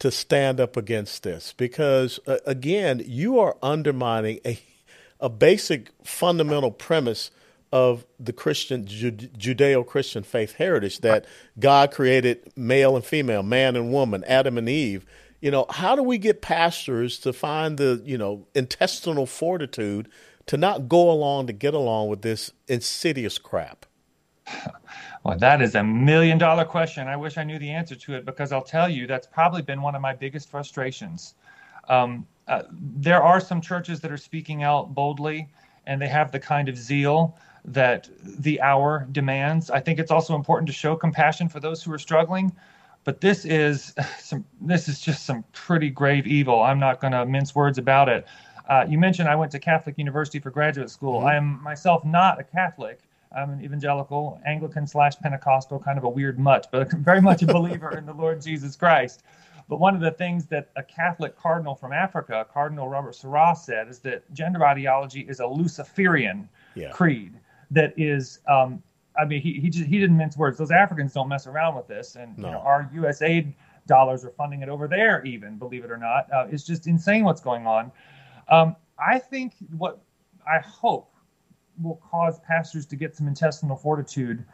to 0.01 0.11
stand 0.11 0.59
up 0.59 0.77
against 0.77 1.23
this? 1.23 1.55
Because, 1.57 2.19
uh, 2.27 2.39
again, 2.45 3.01
you 3.07 3.39
are 3.39 3.57
undermining 3.63 4.41
a, 4.45 4.59
a 5.21 5.29
basic 5.29 5.91
fundamental 6.03 6.73
premise 6.73 7.31
of 7.75 8.07
the 8.19 8.33
Christian 8.33 8.87
Judeo 8.87 9.87
Christian 9.87 10.23
faith 10.23 10.55
heritage 10.55 11.01
that 11.01 11.27
God 11.59 11.91
created 11.91 12.53
male 12.57 12.97
and 12.97 13.05
female, 13.05 13.43
man 13.43 13.77
and 13.77 13.93
woman, 13.93 14.25
Adam 14.25 14.57
and 14.57 14.69
Eve 14.69 15.05
you 15.45 15.51
know, 15.51 15.67
how 15.69 15.95
do 15.95 16.03
we 16.03 16.17
get 16.17 16.41
pastors 16.41 17.19
to 17.19 17.31
find 17.31 17.77
the, 17.77 18.01
you 18.03 18.17
know, 18.17 18.47
intestinal 18.55 19.27
fortitude 19.27 20.09
to 20.47 20.57
not 20.57 20.89
go 20.89 21.11
along 21.11 21.49
to 21.49 21.53
get 21.53 21.75
along 21.75 22.09
with 22.09 22.23
this 22.23 22.51
insidious 22.67 23.37
crap? 23.39 23.85
Well, 25.23 25.39
that 25.39 25.63
is 25.63 25.75
a 25.75 25.83
million 25.83 26.37
dollar 26.37 26.67
question. 26.67 27.09
I 27.09 27.17
wish 27.17 27.39
I 27.39 27.45
knew 27.45 27.59
the 27.59 27.71
answer 27.71 27.95
to 27.95 28.15
it 28.15 28.27
because 28.27 28.53
I'll 28.53 28.61
tell 28.61 28.91
you 28.91 29.07
that's 29.07 29.27
probably 29.27 29.63
been 29.63 29.81
one 29.81 29.95
of 29.95 30.03
my 30.03 30.13
biggest 30.13 30.51
frustrations. 30.51 31.35
Um, 31.89 32.27
uh, 32.47 32.65
there 32.71 33.23
are 33.23 33.41
some 33.41 33.63
churches 33.63 34.01
that 34.01 34.13
are 34.13 34.19
speaking 34.19 34.65
out 34.65 34.95
boldly 34.95 35.49
and 35.87 35.99
they 35.99 36.09
have 36.09 36.31
the 36.31 36.39
kind 36.39 36.69
of 36.69 36.77
zeal 36.77 37.39
that 37.65 38.09
the 38.23 38.61
hour 38.61 39.07
demands. 39.13 39.71
I 39.71 39.81
think 39.81 39.99
it's 39.99 40.11
also 40.11 40.35
important 40.35 40.67
to 40.69 40.73
show 40.73 40.97
compassion 40.97 41.49
for 41.49 41.61
those 41.61 41.83
who 41.83 41.93
are 41.93 41.99
struggling, 41.99 42.53
but 43.05 43.21
this 43.21 43.45
is 43.45 43.95
some 44.19 44.45
this 44.61 44.89
is 44.89 45.01
just 45.01 45.25
some 45.25 45.45
pretty 45.53 45.91
grave 45.91 46.27
evil. 46.27 46.63
I'm 46.63 46.79
not 46.79 47.01
going 47.01 47.13
to 47.13 47.25
mince 47.25 47.55
words 47.55 47.79
about 47.79 48.09
it. 48.09 48.27
Uh, 48.69 48.87
you 48.89 48.99
mentioned 48.99 49.29
I 49.29 49.37
went 49.37 49.53
to 49.53 49.59
Catholic 49.59 49.99
University 49.99 50.39
for 50.39 50.51
graduate 50.51 50.91
school. 50.91 51.19
Mm-hmm. 51.19 51.27
I 51.27 51.37
am 51.37 51.63
myself 51.63 52.05
not 52.05 52.41
a 52.41 52.45
Catholic. 52.45 53.01
I'm 53.37 53.51
an 53.51 53.65
evangelical, 53.65 54.41
Anglican 54.47 54.87
slash 54.87 55.19
Pentecostal, 55.19 55.81
kind 55.81 55.99
of 55.99 56.05
a 56.05 56.09
weird 56.09 56.39
mutt, 56.39 56.69
but 56.71 56.93
very 56.99 57.21
much 57.21 57.43
a 57.43 57.47
believer 57.47 57.97
in 57.97 58.07
the 58.07 58.13
Lord 58.13 58.41
Jesus 58.41 58.77
Christ. 58.77 59.25
But 59.69 59.81
one 59.81 59.95
of 59.95 60.01
the 60.01 60.11
things 60.11 60.47
that 60.47 60.69
a 60.77 60.83
Catholic 60.83 61.37
cardinal 61.37 61.75
from 61.75 61.93
Africa, 61.93 62.47
Cardinal 62.53 62.89
Robert 62.89 63.15
Sarah, 63.15 63.57
said 63.57 63.89
is 63.89 63.99
that 64.01 64.33
gender 64.33 64.65
ideology 64.65 65.21
is 65.23 65.41
a 65.41 65.47
Luciferian 65.47 66.49
yeah. 66.75 66.91
creed 66.91 67.33
that 67.71 67.95
is 67.97 68.41
um, 68.49 68.83
I 69.17 69.25
mean, 69.25 69.41
he 69.41 69.61
he 69.61 69.71
just 69.71 69.87
he 69.87 69.99
didn't 69.99 70.17
mince 70.17 70.37
words. 70.37 70.59
Those 70.59 70.71
Africans 70.71 71.13
don't 71.13 71.29
mess 71.29 71.47
around 71.47 71.77
with 71.77 71.87
this, 71.87 72.17
and 72.17 72.37
no. 72.37 72.49
you 72.49 72.53
know, 72.53 72.61
our 72.61 72.91
USAID 72.95 73.53
dollars 73.87 74.25
are 74.25 74.31
funding 74.31 74.63
it 74.63 74.69
over 74.69 74.89
there. 74.89 75.25
Even 75.25 75.57
believe 75.59 75.85
it 75.85 75.91
or 75.91 75.97
not, 75.97 76.33
uh, 76.33 76.47
it's 76.51 76.65
just 76.65 76.87
insane 76.87 77.25
what's 77.25 77.41
going 77.41 77.67
on. 77.67 77.93
Um, 78.49 78.77
I 78.99 79.19
think 79.19 79.55
what 79.77 80.01
I 80.47 80.59
hope 80.59 81.11
will 81.83 82.01
cause 82.11 82.39
pastors 82.41 82.87
to 82.87 82.97
get 82.97 83.17
some 83.17 83.27
intestinal 83.27 83.77
fortitude 83.77 84.45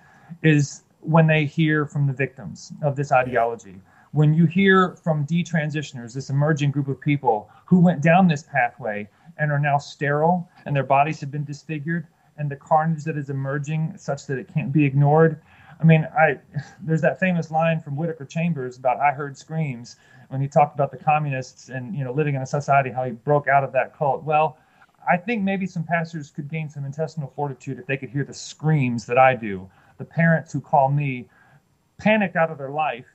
is 0.42 0.82
when 1.00 1.26
they 1.26 1.44
hear 1.44 1.86
from 1.86 2.06
the 2.06 2.12
victims 2.12 2.72
of 2.82 2.96
this 2.96 3.12
ideology. 3.12 3.80
When 4.12 4.34
you 4.34 4.46
hear 4.46 4.96
from 4.96 5.26
detransitioners, 5.26 6.14
this 6.14 6.30
emerging 6.30 6.72
group 6.72 6.88
of 6.88 7.00
people 7.00 7.48
who 7.64 7.78
went 7.78 8.02
down 8.02 8.26
this 8.26 8.42
pathway 8.42 9.08
and 9.38 9.52
are 9.52 9.58
now 9.58 9.78
sterile 9.78 10.48
and 10.66 10.74
their 10.74 10.84
bodies 10.84 11.20
have 11.20 11.30
been 11.30 11.44
disfigured, 11.44 12.06
and 12.40 12.50
the 12.50 12.56
carnage 12.56 13.04
that 13.04 13.18
is 13.18 13.28
emerging 13.28 13.92
such 13.98 14.26
that 14.26 14.38
it 14.38 14.52
can't 14.52 14.72
be 14.72 14.84
ignored. 14.84 15.42
I 15.78 15.84
mean, 15.84 16.08
I 16.18 16.38
there's 16.82 17.02
that 17.02 17.20
famous 17.20 17.50
line 17.50 17.80
from 17.80 17.96
Whittaker 17.96 18.24
Chambers 18.24 18.78
about 18.78 18.98
"I 18.98 19.12
heard 19.12 19.36
screams" 19.36 19.96
when 20.28 20.40
he 20.40 20.48
talked 20.48 20.74
about 20.74 20.90
the 20.90 20.96
communists 20.96 21.68
and 21.68 21.94
you 21.94 22.02
know 22.02 22.12
living 22.12 22.34
in 22.34 22.42
a 22.42 22.46
society 22.46 22.90
how 22.90 23.04
he 23.04 23.12
broke 23.12 23.46
out 23.46 23.62
of 23.62 23.72
that 23.72 23.96
cult. 23.96 24.24
Well, 24.24 24.58
I 25.08 25.18
think 25.18 25.42
maybe 25.42 25.66
some 25.66 25.84
pastors 25.84 26.30
could 26.30 26.48
gain 26.48 26.68
some 26.70 26.84
intestinal 26.84 27.32
fortitude 27.36 27.78
if 27.78 27.86
they 27.86 27.98
could 27.98 28.08
hear 28.08 28.24
the 28.24 28.34
screams 28.34 29.04
that 29.06 29.18
I 29.18 29.34
do. 29.34 29.68
The 29.98 30.04
parents 30.04 30.52
who 30.52 30.62
call 30.62 30.90
me 30.90 31.28
panicked 31.98 32.36
out 32.36 32.50
of 32.50 32.56
their 32.56 32.70
life, 32.70 33.06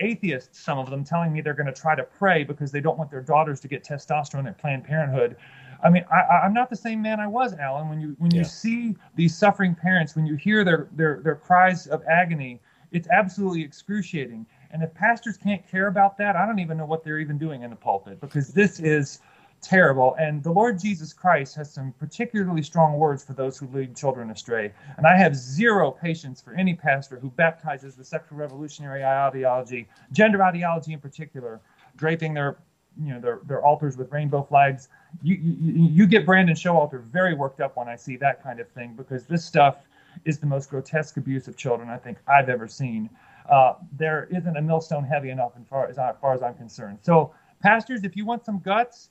atheists, 0.00 0.58
some 0.58 0.78
of 0.78 0.90
them 0.90 1.04
telling 1.04 1.32
me 1.32 1.40
they're 1.40 1.54
going 1.54 1.72
to 1.72 1.80
try 1.80 1.94
to 1.94 2.02
pray 2.02 2.42
because 2.42 2.72
they 2.72 2.80
don't 2.80 2.98
want 2.98 3.10
their 3.10 3.22
daughters 3.22 3.60
to 3.60 3.68
get 3.68 3.84
testosterone 3.84 4.48
at 4.48 4.58
Planned 4.58 4.84
Parenthood. 4.84 5.36
I 5.82 5.90
mean, 5.90 6.04
I, 6.10 6.44
am 6.44 6.52
not 6.52 6.70
the 6.70 6.76
same 6.76 7.00
man 7.02 7.20
I 7.20 7.26
was, 7.26 7.54
Allen. 7.54 7.88
When 7.88 8.00
you 8.00 8.16
when 8.18 8.34
you 8.34 8.44
see 8.44 8.96
these 9.14 9.36
suffering 9.36 9.74
parents, 9.74 10.16
when 10.16 10.26
you 10.26 10.34
hear 10.34 10.64
their 10.64 10.88
their 10.92 11.20
their 11.22 11.36
cries 11.36 11.86
of 11.86 12.02
agony, 12.10 12.60
it's 12.90 13.08
absolutely 13.08 13.62
excruciating. 13.62 14.46
And 14.70 14.82
if 14.82 14.92
pastors 14.94 15.36
can't 15.36 15.66
care 15.66 15.86
about 15.86 16.18
that, 16.18 16.36
I 16.36 16.46
don't 16.46 16.58
even 16.58 16.76
know 16.76 16.84
what 16.84 17.04
they're 17.04 17.20
even 17.20 17.38
doing 17.38 17.62
in 17.62 17.70
the 17.70 17.76
pulpit 17.76 18.20
because 18.20 18.48
this 18.48 18.80
is 18.80 19.20
terrible. 19.60 20.14
And 20.18 20.42
the 20.42 20.52
Lord 20.52 20.78
Jesus 20.78 21.12
Christ 21.12 21.54
has 21.56 21.72
some 21.72 21.92
particularly 21.98 22.62
strong 22.62 22.94
words 22.94 23.24
for 23.24 23.32
those 23.32 23.58
who 23.58 23.66
lead 23.68 23.96
children 23.96 24.30
astray. 24.30 24.72
And 24.96 25.06
I 25.06 25.16
have 25.16 25.34
zero 25.34 25.90
patience 25.90 26.40
for 26.40 26.54
any 26.54 26.74
pastor 26.74 27.18
who 27.18 27.30
baptizes 27.30 27.96
the 27.96 28.04
sexual 28.04 28.38
revolutionary 28.38 29.04
ideology, 29.04 29.88
gender 30.12 30.42
ideology 30.42 30.92
in 30.92 31.00
particular, 31.00 31.60
draping 31.96 32.34
their 32.34 32.58
you 33.00 33.12
know 33.12 33.20
their 33.20 33.40
their 33.46 33.62
altars 33.62 33.96
with 33.96 34.10
rainbow 34.12 34.42
flags. 34.42 34.88
You, 35.22 35.36
you 35.36 35.88
you 35.88 36.06
get 36.06 36.26
Brandon 36.26 36.54
Showalter 36.54 37.02
very 37.02 37.34
worked 37.34 37.60
up 37.60 37.76
when 37.76 37.88
I 37.88 37.96
see 37.96 38.16
that 38.16 38.42
kind 38.42 38.60
of 38.60 38.68
thing 38.70 38.94
because 38.94 39.24
this 39.24 39.44
stuff 39.44 39.76
is 40.24 40.38
the 40.38 40.46
most 40.46 40.70
grotesque 40.70 41.16
abuse 41.16 41.48
of 41.48 41.56
children 41.56 41.88
I 41.88 41.96
think 41.96 42.18
I've 42.26 42.48
ever 42.48 42.68
seen. 42.68 43.08
Uh, 43.48 43.74
there 43.96 44.28
isn't 44.30 44.56
a 44.56 44.62
millstone 44.62 45.04
heavy 45.04 45.30
enough 45.30 45.52
as 45.58 45.66
far 45.68 45.86
as, 45.86 45.98
as 45.98 46.16
far 46.20 46.34
as 46.34 46.42
I'm 46.42 46.54
concerned. 46.54 46.98
So 47.02 47.32
pastors, 47.62 48.04
if 48.04 48.16
you 48.16 48.26
want 48.26 48.44
some 48.44 48.58
guts, 48.58 49.10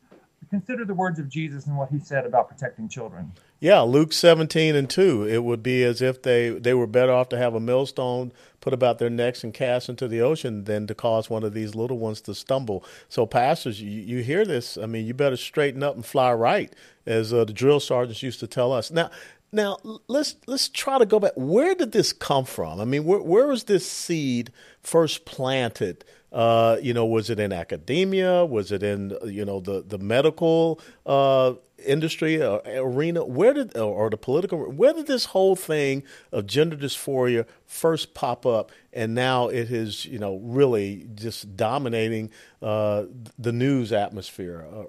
consider 0.49 0.85
the 0.85 0.93
words 0.93 1.19
of 1.19 1.29
Jesus 1.29 1.65
and 1.65 1.77
what 1.77 1.89
he 1.89 1.99
said 1.99 2.25
about 2.25 2.49
protecting 2.49 2.87
children. 2.87 3.31
Yeah, 3.59 3.81
Luke 3.81 4.13
17 4.13 4.75
and 4.75 4.89
2. 4.89 5.27
It 5.27 5.43
would 5.43 5.63
be 5.63 5.83
as 5.83 6.01
if 6.01 6.21
they, 6.21 6.49
they 6.49 6.73
were 6.73 6.87
better 6.87 7.11
off 7.11 7.29
to 7.29 7.37
have 7.37 7.55
a 7.55 7.59
millstone 7.59 8.31
put 8.61 8.73
about 8.73 8.99
their 8.99 9.09
necks 9.09 9.43
and 9.43 9.53
cast 9.53 9.89
into 9.89 10.07
the 10.07 10.21
ocean 10.21 10.65
than 10.65 10.87
to 10.87 10.93
cause 10.95 11.29
one 11.29 11.43
of 11.43 11.53
these 11.53 11.73
little 11.73 11.97
ones 11.97 12.21
to 12.21 12.35
stumble. 12.35 12.83
So, 13.09 13.25
pastors, 13.25 13.81
you, 13.81 13.89
you 13.89 14.23
hear 14.23 14.45
this. 14.45 14.77
I 14.77 14.85
mean, 14.85 15.05
you 15.05 15.13
better 15.13 15.37
straighten 15.37 15.83
up 15.83 15.95
and 15.95 16.05
fly 16.05 16.33
right, 16.33 16.73
as 17.05 17.33
uh, 17.33 17.45
the 17.45 17.53
drill 17.53 17.79
sergeants 17.79 18.21
used 18.21 18.39
to 18.41 18.47
tell 18.47 18.73
us. 18.73 18.91
Now, 18.91 19.09
now 19.51 19.77
let's 20.07 20.35
let's 20.45 20.69
try 20.69 20.97
to 20.97 21.05
go 21.05 21.19
back. 21.19 21.31
Where 21.35 21.75
did 21.75 21.91
this 21.91 22.13
come 22.13 22.45
from? 22.45 22.81
I 22.81 22.85
mean, 22.85 23.05
where 23.05 23.21
where 23.21 23.47
was 23.47 23.65
this 23.65 23.89
seed 23.89 24.51
first 24.81 25.25
planted? 25.25 26.03
Uh, 26.31 26.77
you 26.81 26.93
know, 26.93 27.05
was 27.05 27.29
it 27.29 27.39
in 27.39 27.53
academia? 27.53 28.45
Was 28.45 28.71
it 28.71 28.83
in 28.83 29.17
you 29.25 29.45
know 29.45 29.61
the 29.61 29.83
the 29.87 29.97
medical 29.97 30.81
uh, 31.05 31.53
industry 31.85 32.41
uh, 32.41 32.59
arena? 32.65 33.23
Where 33.23 33.53
did 33.53 33.77
or 33.77 34.09
the 34.09 34.17
political? 34.17 34.59
Where 34.59 34.93
did 34.93 35.07
this 35.07 35.25
whole 35.25 35.55
thing 35.55 36.03
of 36.33 36.45
gender 36.45 36.75
dysphoria 36.75 37.45
first 37.65 38.13
pop 38.13 38.45
up, 38.45 38.71
and 38.91 39.15
now 39.15 39.47
it 39.47 39.71
is 39.71 40.05
you 40.05 40.19
know 40.19 40.37
really 40.43 41.07
just 41.15 41.55
dominating 41.55 42.31
uh, 42.61 43.05
the 43.39 43.53
news 43.53 43.93
atmosphere, 43.93 44.67
uh, 44.71 44.83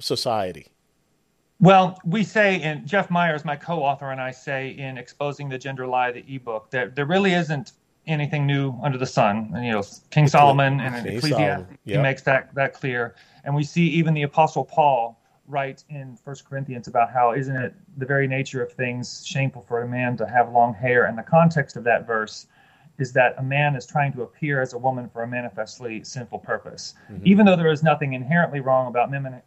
society? 0.00 0.66
Well, 1.62 1.96
we 2.04 2.24
say, 2.24 2.60
and 2.60 2.84
Jeff 2.84 3.08
Myers, 3.08 3.44
my 3.44 3.54
co-author, 3.54 4.10
and 4.10 4.20
I 4.20 4.32
say 4.32 4.70
in 4.70 4.98
exposing 4.98 5.48
the 5.48 5.56
gender 5.56 5.86
lie, 5.86 6.10
the 6.10 6.24
ebook, 6.28 6.70
that 6.72 6.96
there 6.96 7.06
really 7.06 7.34
isn't 7.34 7.74
anything 8.08 8.48
new 8.48 8.74
under 8.82 8.98
the 8.98 9.06
sun. 9.06 9.52
And, 9.54 9.64
you 9.64 9.70
know, 9.70 9.84
King 10.10 10.26
Solomon 10.26 10.80
and 10.80 11.06
Ecclesiastes, 11.06 11.70
yep. 11.84 11.96
he 11.96 12.02
makes 12.02 12.22
that 12.22 12.52
that 12.56 12.74
clear. 12.74 13.14
And 13.44 13.54
we 13.54 13.62
see 13.62 13.86
even 13.90 14.12
the 14.12 14.22
Apostle 14.22 14.64
Paul 14.64 15.20
write 15.46 15.84
in 15.88 16.16
First 16.16 16.44
Corinthians 16.48 16.88
about 16.88 17.12
how 17.12 17.32
isn't 17.32 17.54
it 17.54 17.74
the 17.96 18.06
very 18.06 18.26
nature 18.26 18.60
of 18.60 18.72
things 18.72 19.24
shameful 19.24 19.62
for 19.62 19.82
a 19.82 19.88
man 19.88 20.16
to 20.16 20.26
have 20.26 20.50
long 20.50 20.74
hair? 20.74 21.04
And 21.04 21.16
the 21.16 21.22
context 21.22 21.76
of 21.76 21.84
that 21.84 22.08
verse 22.08 22.48
is 22.98 23.12
that 23.12 23.34
a 23.38 23.42
man 23.42 23.74
is 23.74 23.86
trying 23.86 24.12
to 24.12 24.22
appear 24.22 24.60
as 24.60 24.74
a 24.74 24.78
woman 24.78 25.08
for 25.08 25.22
a 25.22 25.26
manifestly 25.26 26.04
sinful 26.04 26.38
purpose. 26.38 26.94
Mm-hmm. 27.10 27.26
Even 27.26 27.46
though 27.46 27.56
there 27.56 27.70
is 27.70 27.82
nothing 27.82 28.12
inherently 28.12 28.60
wrong 28.60 28.88
about 28.88 29.10
women, 29.10 29.40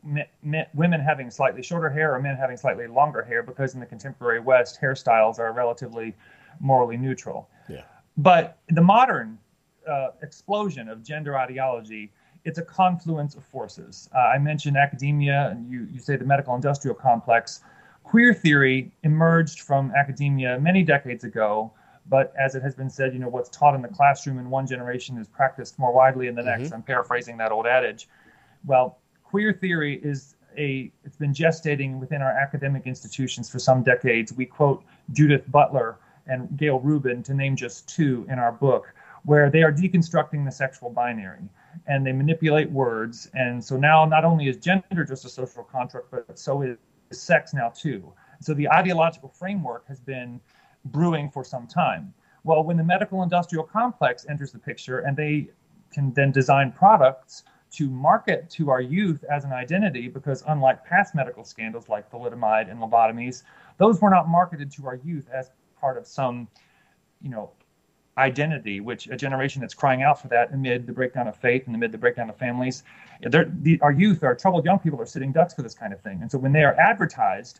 women 0.74 1.00
having 1.00 1.30
slightly 1.30 1.62
shorter 1.62 1.90
hair 1.90 2.14
or 2.16 2.20
men 2.20 2.36
having 2.36 2.58
slightly 2.58 2.88
longer 2.88 3.24
hair, 3.24 3.44
because 3.44 3.74
in 3.74 3.80
the 3.80 3.86
contemporary 3.86 4.40
West, 4.40 4.80
hairstyles 4.82 5.40
are 5.40 5.54
relatively 5.54 6.14
morally 6.60 6.98
neutral. 6.98 7.48
Yeah. 7.70 7.84
But 8.18 8.58
the 8.70 8.82
modern 8.82 9.38
uh, 9.88 10.10
explosion 10.22 10.90
of 10.90 11.04
gender 11.04 11.38
ideology 11.38 12.12
it's 12.46 12.60
a 12.60 12.64
confluence 12.64 13.36
of 13.36 13.44
forces. 13.44 14.08
Uh, 14.16 14.20
I 14.20 14.38
mentioned 14.38 14.78
academia, 14.78 15.50
and 15.50 15.70
you, 15.70 15.88
you 15.92 16.00
say 16.00 16.16
the 16.16 16.26
medical 16.26 16.56
industrial 16.56 16.96
complex. 16.96 17.62
Queer 18.04 18.36
theory 18.36 18.92
emerged 19.02 19.62
from 19.62 19.92
academia 19.98 20.60
many 20.60 20.84
decades 20.84 21.24
ago, 21.24 21.74
but 22.08 22.34
as 22.40 22.56
it 22.56 22.62
has 22.62 22.76
been 22.76 22.90
said, 22.90 23.14
you 23.14 23.20
know, 23.20 23.30
what's 23.30 23.50
taught 23.50 23.76
in 23.76 23.82
the 23.82 23.88
classroom 23.88 24.38
in 24.38 24.50
one 24.50 24.68
generation 24.68 25.18
is 25.18 25.28
practiced 25.28 25.80
more 25.80 25.92
widely 25.94 26.28
in 26.28 26.36
the 26.36 26.44
next. 26.44 26.66
Mm-hmm. 26.66 26.76
I'm 26.76 26.84
paraphrasing 26.84 27.38
that 27.38 27.52
old 27.52 27.66
adage. 27.66 28.08
Well, 28.66 29.00
queer 29.24 29.54
theory 29.54 30.00
is 30.04 30.36
a, 30.58 30.92
it's 31.04 31.18
been 31.18 31.34
gestating 31.34 32.00
within 32.00 32.22
our 32.22 32.32
academic 32.32 32.86
institutions 32.86 33.50
for 33.50 33.60
some 33.60 33.84
decades. 33.84 34.34
We 34.34 34.46
quote 34.46 34.84
Judith 35.12 35.50
Butler 35.52 35.98
and 36.28 36.56
Gayle 36.58 36.80
Rubin 36.80 37.24
to 37.24 37.34
name 37.34 37.56
just 37.56 37.88
two 37.88 38.26
in 38.30 38.40
our 38.40 38.52
book, 38.52 38.94
where 39.24 39.50
they 39.50 39.64
are 39.64 39.72
deconstructing 39.72 40.46
the 40.46 40.52
sexual 40.52 40.90
binary 40.90 41.42
and 41.88 42.06
they 42.06 42.12
manipulate 42.12 42.70
words. 42.70 43.30
And 43.34 43.64
so 43.64 43.78
now 43.78 44.06
not 44.06 44.24
only 44.24 44.48
is 44.48 44.58
gender 44.58 45.04
just 45.04 45.26
a 45.26 45.30
social 45.30 45.64
construct, 45.64 46.12
but 46.12 46.38
so 46.40 46.62
is 46.62 46.78
sex 47.12 47.54
now 47.54 47.70
too. 47.70 48.14
So 48.42 48.54
the 48.54 48.70
ideological 48.70 49.30
framework 49.30 49.88
has 49.88 50.00
been 50.00 50.40
brewing 50.86 51.30
for 51.30 51.44
some 51.44 51.68
time. 51.68 52.14
Well, 52.44 52.64
when 52.64 52.78
the 52.78 52.84
medical 52.84 53.24
industrial 53.24 53.64
complex 53.64 54.26
enters 54.30 54.52
the 54.52 54.60
picture 54.60 55.00
and 55.00 55.18
they 55.18 55.50
can 55.92 56.14
then 56.14 56.32
design 56.32 56.72
products 56.72 57.44
to 57.72 57.90
market 57.90 58.50
to 58.52 58.70
our 58.70 58.82
youth 58.82 59.24
as 59.30 59.44
an 59.44 59.52
identity, 59.52 60.08
because 60.08 60.44
unlike 60.48 60.86
past 60.86 61.16
medical 61.16 61.44
scandals 61.44 61.90
like 61.90 62.10
thalidomide 62.12 62.70
and 62.70 62.80
lobotomies, 62.80 63.44
those 63.78 64.00
were 64.00 64.10
not 64.10 64.30
marketed 64.30 64.72
to 64.72 64.86
our 64.88 64.96
youth 65.04 65.28
as 65.34 65.50
part 65.80 65.98
of 65.98 66.08
some, 66.08 66.48
you 67.22 67.30
know, 67.30 67.52
identity, 68.18 68.80
which 68.80 69.08
a 69.08 69.16
generation 69.18 69.60
that's 69.60 69.74
crying 69.74 70.04
out 70.04 70.22
for 70.22 70.30
that 70.30 70.54
amid 70.54 70.88
the 70.88 70.94
breakdown 70.94 71.28
of 71.28 71.36
faith 71.36 71.64
and 71.66 71.76
amid 71.76 71.92
the 71.92 71.98
breakdown 71.98 72.30
of 72.30 72.38
families. 72.38 72.84
The, 73.22 73.78
our 73.82 73.92
youth, 73.92 74.24
our 74.24 74.36
troubled 74.36 74.64
young 74.64 74.80
people 74.80 75.02
are 75.02 75.06
sitting 75.06 75.34
ducks 75.34 75.54
for 75.54 75.64
this 75.64 75.74
kind 75.74 75.92
of 75.92 76.00
thing. 76.02 76.20
And 76.22 76.32
so 76.32 76.38
when 76.38 76.54
they 76.54 76.64
are 76.64 76.76
advertised, 76.80 77.60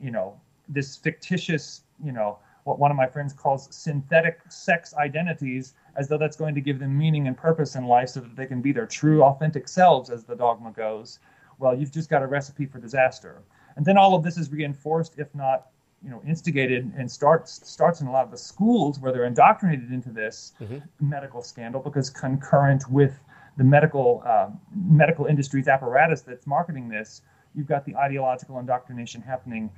you 0.00 0.10
know, 0.10 0.40
this 0.68 0.96
fictitious, 0.96 1.82
you 2.02 2.12
know, 2.12 2.38
what 2.64 2.78
one 2.78 2.90
of 2.90 2.96
my 2.96 3.06
friends 3.06 3.32
calls 3.32 3.68
synthetic 3.74 4.40
sex 4.48 4.94
identities, 4.94 5.74
as 5.96 6.08
though 6.08 6.18
that's 6.18 6.36
going 6.36 6.54
to 6.54 6.60
give 6.60 6.78
them 6.78 6.96
meaning 6.96 7.26
and 7.26 7.36
purpose 7.36 7.76
in 7.76 7.86
life 7.86 8.10
so 8.10 8.20
that 8.20 8.36
they 8.36 8.46
can 8.46 8.60
be 8.60 8.72
their 8.72 8.86
true, 8.86 9.22
authentic 9.22 9.68
selves, 9.68 10.10
as 10.10 10.24
the 10.24 10.36
dogma 10.36 10.70
goes. 10.72 11.18
Well, 11.58 11.74
you've 11.76 11.92
just 11.92 12.10
got 12.10 12.22
a 12.22 12.26
recipe 12.26 12.66
for 12.66 12.78
disaster. 12.78 13.42
And 13.76 13.86
then 13.86 13.96
all 13.96 14.14
of 14.14 14.22
this 14.22 14.36
is 14.36 14.50
reinforced, 14.50 15.18
if 15.18 15.34
not 15.34 15.68
you 16.02 16.10
know 16.10 16.22
instigated 16.26 16.92
and 16.96 17.10
starts 17.10 17.60
starts 17.68 18.00
in 18.00 18.06
a 18.06 18.12
lot 18.12 18.24
of 18.24 18.30
the 18.30 18.38
schools 18.38 19.00
where 19.00 19.12
they're 19.12 19.24
indoctrinated 19.24 19.90
into 19.90 20.10
this 20.10 20.52
mm-hmm. 20.60 20.78
medical 21.00 21.42
scandal 21.42 21.80
because 21.80 22.08
concurrent 22.08 22.88
with 22.88 23.18
the 23.56 23.64
medical 23.64 24.22
uh, 24.24 24.48
medical 24.74 25.26
industry's 25.26 25.66
apparatus 25.66 26.20
that's 26.20 26.46
marketing 26.46 26.88
this, 26.88 27.22
you've 27.54 27.66
got 27.66 27.84
the 27.84 27.96
ideological 27.96 28.58
indoctrination 28.60 29.20
happening 29.20 29.68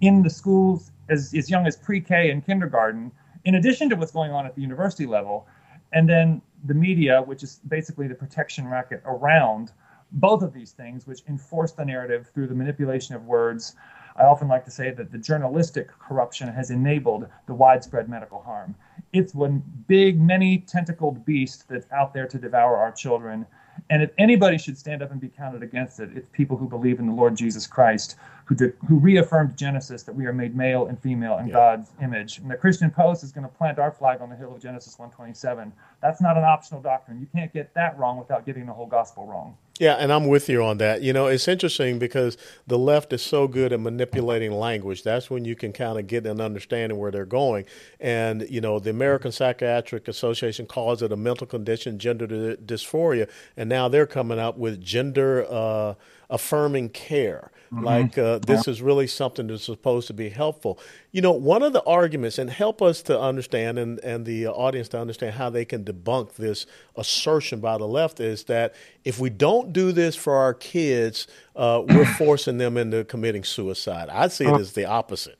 in 0.00 0.22
the 0.22 0.30
schools 0.30 0.92
as, 1.08 1.32
as 1.34 1.50
young 1.50 1.66
as 1.66 1.76
pre-K 1.76 2.30
and 2.30 2.44
kindergarten, 2.44 3.10
in 3.44 3.54
addition 3.54 3.88
to 3.90 3.96
what's 3.96 4.12
going 4.12 4.32
on 4.32 4.46
at 4.46 4.54
the 4.54 4.62
university 4.62 5.06
level, 5.06 5.46
and 5.92 6.08
then 6.08 6.42
the 6.64 6.74
media, 6.74 7.22
which 7.22 7.42
is 7.42 7.60
basically 7.68 8.08
the 8.08 8.14
protection 8.14 8.66
racket 8.66 9.02
around 9.04 9.72
both 10.12 10.42
of 10.42 10.52
these 10.52 10.72
things, 10.72 11.06
which 11.06 11.20
enforce 11.28 11.72
the 11.72 11.84
narrative 11.84 12.30
through 12.34 12.46
the 12.46 12.54
manipulation 12.54 13.14
of 13.14 13.24
words 13.24 13.76
I 14.18 14.24
often 14.24 14.48
like 14.48 14.64
to 14.64 14.70
say 14.70 14.90
that 14.92 15.12
the 15.12 15.18
journalistic 15.18 15.88
corruption 15.98 16.48
has 16.48 16.70
enabled 16.70 17.28
the 17.46 17.54
widespread 17.54 18.08
medical 18.08 18.40
harm. 18.42 18.74
It's 19.12 19.34
one 19.34 19.62
big, 19.86 20.20
many 20.20 20.58
tentacled 20.58 21.24
beast 21.24 21.68
that's 21.68 21.86
out 21.92 22.14
there 22.14 22.26
to 22.26 22.38
devour 22.38 22.76
our 22.76 22.92
children. 22.92 23.46
And 23.90 24.02
if 24.02 24.10
anybody 24.18 24.58
should 24.58 24.78
stand 24.78 25.02
up 25.02 25.10
and 25.10 25.20
be 25.20 25.28
counted 25.28 25.62
against 25.62 26.00
it, 26.00 26.10
it's 26.14 26.28
people 26.32 26.56
who 26.56 26.68
believe 26.68 26.98
in 26.98 27.06
the 27.06 27.12
Lord 27.12 27.36
Jesus 27.36 27.66
Christ, 27.66 28.16
who, 28.44 28.54
did, 28.54 28.74
who 28.88 28.98
reaffirmed 28.98 29.56
Genesis 29.56 30.02
that 30.04 30.14
we 30.14 30.26
are 30.26 30.32
made 30.32 30.56
male 30.56 30.86
and 30.86 31.00
female 31.00 31.38
in 31.38 31.48
yeah. 31.48 31.54
God's 31.54 31.90
image. 32.02 32.38
And 32.38 32.50
the 32.50 32.56
Christian 32.56 32.90
Post 32.90 33.24
is 33.24 33.32
going 33.32 33.44
to 33.44 33.52
plant 33.52 33.78
our 33.78 33.90
flag 33.90 34.20
on 34.20 34.30
the 34.30 34.36
hill 34.36 34.54
of 34.54 34.62
Genesis 34.62 34.98
127. 34.98 35.72
That's 36.00 36.20
not 36.20 36.36
an 36.36 36.44
optional 36.44 36.80
doctrine. 36.80 37.20
You 37.20 37.26
can't 37.34 37.52
get 37.52 37.72
that 37.74 37.98
wrong 37.98 38.18
without 38.18 38.46
getting 38.46 38.66
the 38.66 38.72
whole 38.72 38.86
gospel 38.86 39.26
wrong. 39.26 39.56
Yeah, 39.78 39.94
and 39.94 40.10
I'm 40.10 40.26
with 40.26 40.48
you 40.48 40.64
on 40.64 40.78
that. 40.78 41.02
You 41.02 41.12
know, 41.12 41.26
it's 41.26 41.48
interesting 41.48 41.98
because 41.98 42.38
the 42.66 42.78
left 42.78 43.12
is 43.12 43.20
so 43.20 43.46
good 43.46 43.74
at 43.74 43.80
manipulating 43.80 44.52
language. 44.52 45.02
That's 45.02 45.28
when 45.28 45.44
you 45.44 45.54
can 45.54 45.74
kind 45.74 45.98
of 45.98 46.06
get 46.06 46.26
an 46.26 46.40
understanding 46.40 46.98
where 46.98 47.10
they're 47.10 47.26
going. 47.26 47.66
And, 48.00 48.46
you 48.48 48.62
know, 48.62 48.78
the 48.78 48.88
American 48.88 49.32
Psychiatric 49.32 50.08
Association 50.08 50.64
calls 50.64 51.02
it 51.02 51.12
a 51.12 51.16
mental 51.16 51.46
condition, 51.46 51.98
gender 51.98 52.26
dysphoria. 52.56 53.28
And 53.54 53.68
now 53.68 53.88
they're 53.88 54.06
coming 54.06 54.38
up 54.38 54.56
with 54.56 54.82
gender 54.82 55.46
uh, 55.50 55.94
affirming 56.30 56.90
care. 56.90 57.50
Mm-hmm. 57.72 57.84
Like 57.84 58.18
uh, 58.18 58.38
this 58.38 58.68
is 58.68 58.80
really 58.80 59.06
something 59.06 59.48
that's 59.48 59.64
supposed 59.64 60.06
to 60.06 60.14
be 60.14 60.28
helpful. 60.28 60.78
You 61.10 61.20
know, 61.20 61.32
one 61.32 61.62
of 61.62 61.72
the 61.72 61.82
arguments, 61.82 62.38
and 62.38 62.48
help 62.48 62.80
us 62.80 63.02
to 63.02 63.20
understand, 63.20 63.78
and, 63.78 63.98
and 64.00 64.24
the 64.24 64.46
audience 64.46 64.88
to 64.90 65.00
understand 65.00 65.34
how 65.34 65.50
they 65.50 65.64
can 65.64 65.84
debunk 65.84 66.34
this 66.34 66.66
assertion 66.96 67.60
by 67.60 67.76
the 67.78 67.88
left, 67.88 68.20
is 68.20 68.44
that 68.44 68.74
if 69.04 69.18
we 69.18 69.30
don't 69.30 69.72
do 69.72 69.90
this 69.90 70.14
for 70.14 70.34
our 70.36 70.54
kids, 70.54 71.26
uh, 71.56 71.82
we're 71.88 72.06
forcing 72.18 72.58
them 72.58 72.76
into 72.76 73.04
committing 73.04 73.42
suicide. 73.42 74.08
I 74.10 74.28
see 74.28 74.44
it 74.44 74.60
as 74.60 74.72
the 74.72 74.84
opposite. 74.84 75.38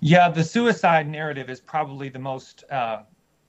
Yeah, 0.00 0.28
the 0.28 0.44
suicide 0.44 1.08
narrative 1.08 1.48
is 1.48 1.60
probably 1.60 2.10
the 2.10 2.18
most 2.18 2.64
uh, 2.70 3.02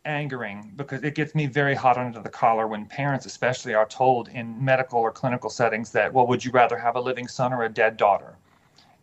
angering 0.08 0.72
because 0.76 1.04
it 1.04 1.14
gets 1.14 1.36
me 1.36 1.46
very 1.46 1.76
hot 1.76 1.98
under 1.98 2.20
the 2.20 2.30
collar 2.30 2.66
when 2.68 2.86
parents, 2.86 3.26
especially, 3.26 3.74
are 3.74 3.86
told 3.86 4.30
in 4.30 4.64
medical 4.64 5.00
or 5.00 5.12
clinical 5.12 5.50
settings 5.50 5.92
that, 5.92 6.12
well, 6.12 6.26
would 6.26 6.44
you 6.44 6.52
rather 6.52 6.78
have 6.78 6.96
a 6.96 7.00
living 7.00 7.28
son 7.28 7.54
or 7.54 7.64
a 7.64 7.70
dead 7.70 7.98
daughter? 7.98 8.36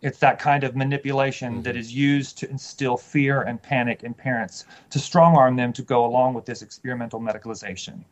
It's 0.03 0.19
that 0.19 0.38
kind 0.38 0.64
of 0.64 0.75
manipulation 0.75 1.53
mm-hmm. 1.53 1.62
that 1.62 1.77
is 1.77 1.95
used 1.95 2.37
to 2.38 2.51
instill 2.51 2.97
fear 2.97 3.43
and 3.43 3.62
panic 3.62 4.03
in 4.03 4.14
parents 4.14 4.64
to 4.90 4.99
strong 4.99 5.37
arm 5.37 5.57
them 5.57 5.73
to 5.75 5.83
go 5.83 6.05
along 6.05 6.35
with 6.35 6.45
this 6.47 6.62
experimental 6.62 7.21
medicalization. 7.21 8.05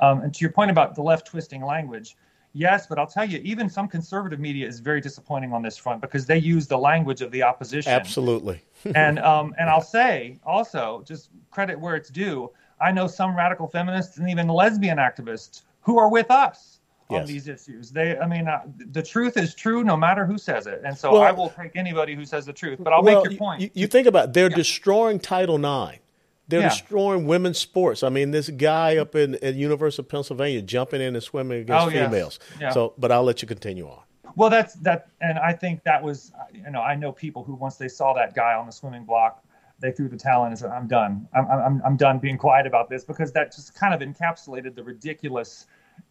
Um, 0.00 0.20
and 0.20 0.34
to 0.34 0.40
your 0.40 0.52
point 0.52 0.70
about 0.70 0.94
the 0.94 1.02
left 1.02 1.26
twisting 1.26 1.64
language, 1.64 2.16
Yes, 2.54 2.86
but 2.86 2.98
I'll 2.98 3.06
tell 3.06 3.24
you, 3.24 3.40
even 3.42 3.68
some 3.70 3.88
conservative 3.88 4.38
media 4.38 4.66
is 4.66 4.78
very 4.78 5.00
disappointing 5.00 5.52
on 5.52 5.62
this 5.62 5.76
front 5.76 6.02
because 6.02 6.26
they 6.26 6.36
use 6.36 6.66
the 6.66 6.76
language 6.76 7.22
of 7.22 7.30
the 7.30 7.42
opposition. 7.42 7.92
Absolutely. 7.92 8.62
and 8.94 9.18
um, 9.20 9.54
and 9.58 9.70
I'll 9.70 9.80
say 9.80 10.38
also, 10.44 11.02
just 11.06 11.30
credit 11.50 11.80
where 11.80 11.96
it's 11.96 12.10
due. 12.10 12.50
I 12.80 12.92
know 12.92 13.06
some 13.06 13.34
radical 13.34 13.68
feminists 13.68 14.18
and 14.18 14.28
even 14.28 14.48
lesbian 14.48 14.98
activists 14.98 15.62
who 15.80 15.98
are 15.98 16.10
with 16.10 16.30
us 16.30 16.80
on 17.08 17.20
yes. 17.20 17.28
these 17.28 17.48
issues. 17.48 17.90
They, 17.90 18.18
I 18.18 18.26
mean, 18.26 18.48
uh, 18.48 18.62
the 18.90 19.02
truth 19.02 19.36
is 19.36 19.54
true 19.54 19.84
no 19.84 19.96
matter 19.96 20.26
who 20.26 20.36
says 20.36 20.66
it, 20.66 20.82
and 20.84 20.96
so 20.96 21.12
well, 21.12 21.22
I 21.22 21.30
will 21.30 21.50
take 21.50 21.76
anybody 21.76 22.14
who 22.14 22.26
says 22.26 22.44
the 22.44 22.52
truth. 22.52 22.80
But 22.82 22.92
I'll 22.92 23.02
well, 23.02 23.22
make 23.22 23.30
your 23.30 23.38
point. 23.38 23.62
You, 23.62 23.70
you 23.72 23.86
think 23.86 24.06
about 24.06 24.28
it, 24.28 24.32
they're 24.34 24.50
yeah. 24.50 24.56
destroying 24.56 25.20
Title 25.20 25.56
IX. 25.56 26.01
They're 26.48 26.60
yeah. 26.60 26.68
destroying 26.68 27.26
women's 27.26 27.58
sports. 27.58 28.02
I 28.02 28.08
mean, 28.08 28.30
this 28.30 28.50
guy 28.50 28.96
up 28.96 29.14
in 29.14 29.36
at 29.36 29.54
University 29.54 30.02
of 30.02 30.08
Pennsylvania 30.08 30.60
jumping 30.62 31.00
in 31.00 31.14
and 31.14 31.22
swimming 31.22 31.62
against 31.62 31.86
oh, 31.86 31.90
females. 31.90 32.38
Yes. 32.52 32.60
Yeah. 32.60 32.70
So, 32.70 32.94
but 32.98 33.12
I'll 33.12 33.22
let 33.22 33.42
you 33.42 33.48
continue 33.48 33.88
on. 33.88 34.02
Well, 34.34 34.50
that's 34.50 34.74
that, 34.76 35.08
and 35.20 35.38
I 35.38 35.52
think 35.52 35.84
that 35.84 36.02
was, 36.02 36.32
you 36.52 36.70
know, 36.70 36.80
I 36.80 36.94
know 36.94 37.12
people 37.12 37.44
who 37.44 37.54
once 37.54 37.76
they 37.76 37.88
saw 37.88 38.14
that 38.14 38.34
guy 38.34 38.54
on 38.54 38.66
the 38.66 38.72
swimming 38.72 39.04
block, 39.04 39.44
they 39.78 39.92
threw 39.92 40.08
the 40.08 40.16
towel 40.16 40.44
in 40.44 40.50
and 40.50 40.58
said, 40.58 40.70
"I'm 40.70 40.86
done. 40.86 41.28
I'm 41.34 41.46
I'm 41.50 41.82
I'm 41.84 41.96
done 41.96 42.18
being 42.18 42.38
quiet 42.38 42.66
about 42.66 42.88
this," 42.88 43.04
because 43.04 43.32
that 43.32 43.54
just 43.54 43.74
kind 43.74 43.92
of 43.92 44.00
encapsulated 44.00 44.74
the 44.74 44.82
ridiculous 44.82 45.66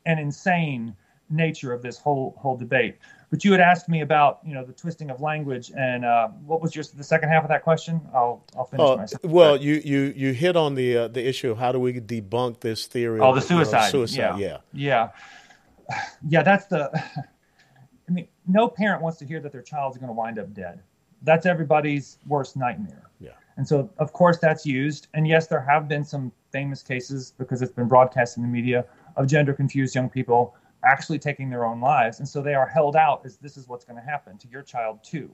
and 0.05 0.19
insane 0.19 0.95
nature 1.29 1.73
of 1.73 1.81
this 1.81 1.97
whole 1.97 2.35
whole 2.37 2.57
debate. 2.57 2.97
But 3.31 3.45
you 3.45 3.53
had 3.53 3.61
asked 3.61 3.87
me 3.87 4.01
about 4.01 4.39
you 4.45 4.53
know 4.53 4.65
the 4.65 4.73
twisting 4.73 5.09
of 5.09 5.21
language, 5.21 5.71
and 5.75 6.03
uh, 6.03 6.27
what 6.45 6.61
was 6.61 6.75
your 6.75 6.83
the 6.95 7.03
second 7.03 7.29
half 7.29 7.43
of 7.43 7.49
that 7.49 7.63
question? 7.63 8.01
I'll 8.13 8.45
I'll 8.57 8.65
finish 8.65 8.85
uh, 8.85 8.95
myself. 8.97 9.23
Well, 9.23 9.55
you 9.55 9.81
you 9.85 10.13
you 10.17 10.33
hit 10.33 10.57
on 10.57 10.75
the 10.75 10.97
uh, 10.97 11.07
the 11.07 11.25
issue 11.25 11.49
of 11.49 11.57
how 11.57 11.71
do 11.71 11.79
we 11.79 11.93
debunk 11.93 12.59
this 12.59 12.87
theory? 12.87 13.21
Oh, 13.21 13.33
the 13.33 13.39
suicide. 13.39 13.77
You 13.77 13.99
know, 13.99 14.05
suicide. 14.05 14.37
Yeah. 14.37 14.37
yeah, 14.37 14.57
yeah, 14.73 15.09
yeah. 16.27 16.43
That's 16.43 16.65
the. 16.65 16.91
I 18.09 18.13
mean, 18.13 18.27
no 18.45 18.67
parent 18.67 19.01
wants 19.01 19.17
to 19.19 19.25
hear 19.25 19.39
that 19.39 19.53
their 19.53 19.61
child's 19.61 19.97
going 19.97 20.09
to 20.09 20.13
wind 20.13 20.37
up 20.37 20.53
dead. 20.53 20.81
That's 21.21 21.45
everybody's 21.45 22.17
worst 22.27 22.57
nightmare. 22.57 23.09
Yeah. 23.21 23.29
And 23.55 23.65
so, 23.65 23.89
of 23.99 24.11
course, 24.11 24.39
that's 24.39 24.65
used. 24.65 25.07
And 25.13 25.25
yes, 25.25 25.47
there 25.47 25.61
have 25.61 25.87
been 25.87 26.03
some 26.03 26.33
famous 26.51 26.83
cases 26.83 27.33
because 27.37 27.61
it's 27.61 27.71
been 27.71 27.87
broadcast 27.87 28.35
in 28.35 28.43
the 28.43 28.49
media 28.49 28.83
of 29.15 29.27
gender 29.27 29.53
confused 29.53 29.95
young 29.95 30.09
people 30.09 30.55
actually 30.83 31.19
taking 31.19 31.49
their 31.49 31.65
own 31.65 31.79
lives. 31.79 32.19
And 32.19 32.27
so 32.27 32.41
they 32.41 32.55
are 32.55 32.67
held 32.67 32.95
out 32.95 33.21
as 33.25 33.37
this 33.37 33.57
is 33.57 33.67
what's 33.67 33.85
going 33.85 33.99
to 33.99 34.05
happen 34.05 34.37
to 34.39 34.47
your 34.47 34.63
child 34.63 35.03
too. 35.03 35.29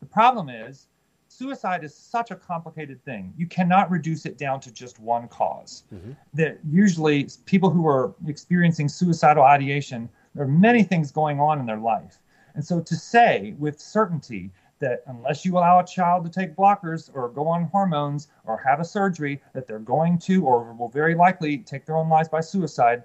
The 0.00 0.06
problem 0.06 0.48
is, 0.48 0.88
suicide 1.28 1.84
is 1.84 1.94
such 1.94 2.30
a 2.30 2.36
complicated 2.36 3.04
thing. 3.04 3.34
You 3.36 3.46
cannot 3.46 3.90
reduce 3.90 4.26
it 4.26 4.38
down 4.38 4.60
to 4.60 4.72
just 4.72 4.98
one 5.00 5.22
because 5.22 5.84
mm-hmm. 5.92 6.12
That 6.34 6.58
usually 6.68 7.28
people 7.44 7.70
who 7.70 7.86
are 7.86 8.14
experiencing 8.26 8.88
suicidal 8.88 9.44
ideation, 9.44 10.08
there 10.34 10.44
are 10.44 10.48
many 10.48 10.82
things 10.82 11.10
going 11.10 11.40
on 11.40 11.58
in 11.58 11.66
their 11.66 11.78
life. 11.78 12.18
And 12.54 12.64
so 12.64 12.80
to 12.80 12.96
say 12.96 13.54
with 13.58 13.78
certainty 13.80 14.50
that 14.78 15.02
unless 15.06 15.44
you 15.44 15.56
allow 15.56 15.78
a 15.78 15.86
child 15.86 16.24
to 16.24 16.30
take 16.30 16.54
blockers 16.54 17.10
or 17.14 17.28
go 17.30 17.48
on 17.48 17.64
hormones 17.64 18.28
or 18.44 18.58
have 18.58 18.80
a 18.80 18.84
surgery, 18.84 19.40
that 19.54 19.66
they're 19.66 19.78
going 19.78 20.18
to 20.18 20.44
or 20.44 20.72
will 20.74 20.88
very 20.88 21.14
likely 21.14 21.58
take 21.58 21.86
their 21.86 21.96
own 21.96 22.08
lives 22.08 22.28
by 22.28 22.40
suicide, 22.40 23.02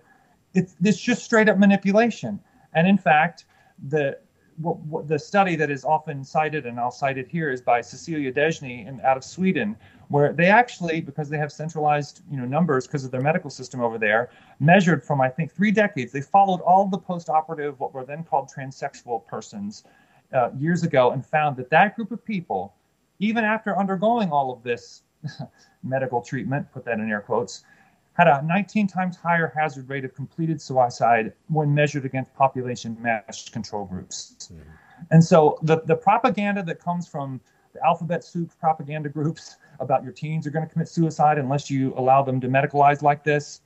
it's, 0.53 0.75
it's 0.83 0.99
just 0.99 1.23
straight 1.23 1.49
up 1.49 1.57
manipulation. 1.57 2.39
And 2.73 2.87
in 2.87 2.97
fact, 2.97 3.45
the 3.89 4.17
what, 4.57 4.79
what, 4.79 5.07
the 5.07 5.17
study 5.17 5.55
that 5.55 5.71
is 5.71 5.83
often 5.83 6.23
cited, 6.23 6.65
and 6.65 6.79
I'll 6.79 6.91
cite 6.91 7.17
it 7.17 7.27
here, 7.27 7.49
is 7.49 7.61
by 7.61 7.81
Cecilia 7.81 8.31
Dhejne 8.31 8.87
in, 8.87 9.01
out 9.01 9.17
of 9.17 9.23
Sweden, 9.23 9.75
where 10.09 10.33
they 10.33 10.47
actually, 10.47 11.01
because 11.01 11.29
they 11.29 11.37
have 11.37 11.51
centralized 11.51 12.21
you 12.29 12.37
know 12.37 12.45
numbers 12.45 12.85
because 12.85 13.05
of 13.05 13.11
their 13.11 13.21
medical 13.21 13.49
system 13.49 13.81
over 13.81 13.97
there, 13.97 14.29
measured 14.59 15.03
from 15.03 15.21
I 15.21 15.29
think 15.29 15.51
three 15.51 15.71
decades. 15.71 16.11
They 16.11 16.21
followed 16.21 16.61
all 16.61 16.87
the 16.87 16.97
post-operative, 16.97 17.79
what 17.79 17.93
were 17.93 18.05
then 18.05 18.23
called 18.23 18.51
transsexual 18.55 19.25
persons, 19.25 19.83
uh, 20.33 20.49
years 20.57 20.83
ago, 20.83 21.11
and 21.11 21.25
found 21.25 21.57
that 21.57 21.69
that 21.69 21.95
group 21.95 22.11
of 22.11 22.23
people, 22.23 22.73
even 23.19 23.43
after 23.43 23.77
undergoing 23.77 24.31
all 24.31 24.51
of 24.51 24.63
this 24.63 25.03
medical 25.83 26.21
treatment, 26.21 26.71
put 26.71 26.85
that 26.85 26.99
in 26.99 27.09
air 27.09 27.21
quotes, 27.21 27.63
had 28.21 28.43
a 28.43 28.45
19 28.45 28.87
times 28.87 29.17
higher 29.17 29.51
hazard 29.55 29.89
rate 29.89 30.05
of 30.05 30.13
completed 30.13 30.61
suicide 30.61 31.33
when 31.47 31.73
measured 31.73 32.05
against 32.05 32.33
population 32.35 32.95
matched 33.01 33.51
control 33.51 33.85
groups. 33.85 34.35
Mm-hmm. 34.53 34.61
And 35.09 35.23
so 35.23 35.57
the, 35.63 35.81
the 35.85 35.95
propaganda 35.95 36.61
that 36.63 36.79
comes 36.79 37.07
from 37.07 37.41
the 37.73 37.83
alphabet 37.83 38.23
soup 38.23 38.51
propaganda 38.59 39.09
groups 39.09 39.55
about 39.79 40.03
your 40.03 40.13
teens 40.13 40.45
are 40.45 40.51
going 40.51 40.67
to 40.67 40.71
commit 40.71 40.87
suicide 40.87 41.39
unless 41.39 41.71
you 41.71 41.93
allow 41.97 42.21
them 42.21 42.39
to 42.41 42.47
medicalize 42.47 43.01
like 43.01 43.23
this, 43.23 43.61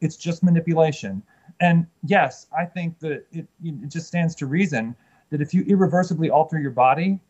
it's 0.00 0.16
just 0.16 0.42
manipulation. 0.42 1.22
And 1.60 1.86
yes, 2.04 2.48
I 2.56 2.64
think 2.64 2.98
that 3.00 3.26
it, 3.30 3.46
it 3.62 3.88
just 3.88 4.08
stands 4.08 4.34
to 4.36 4.46
reason 4.46 4.96
that 5.28 5.40
if 5.40 5.54
you 5.54 5.62
irreversibly 5.68 6.30
alter 6.30 6.58
your 6.58 6.72
body 6.72 7.20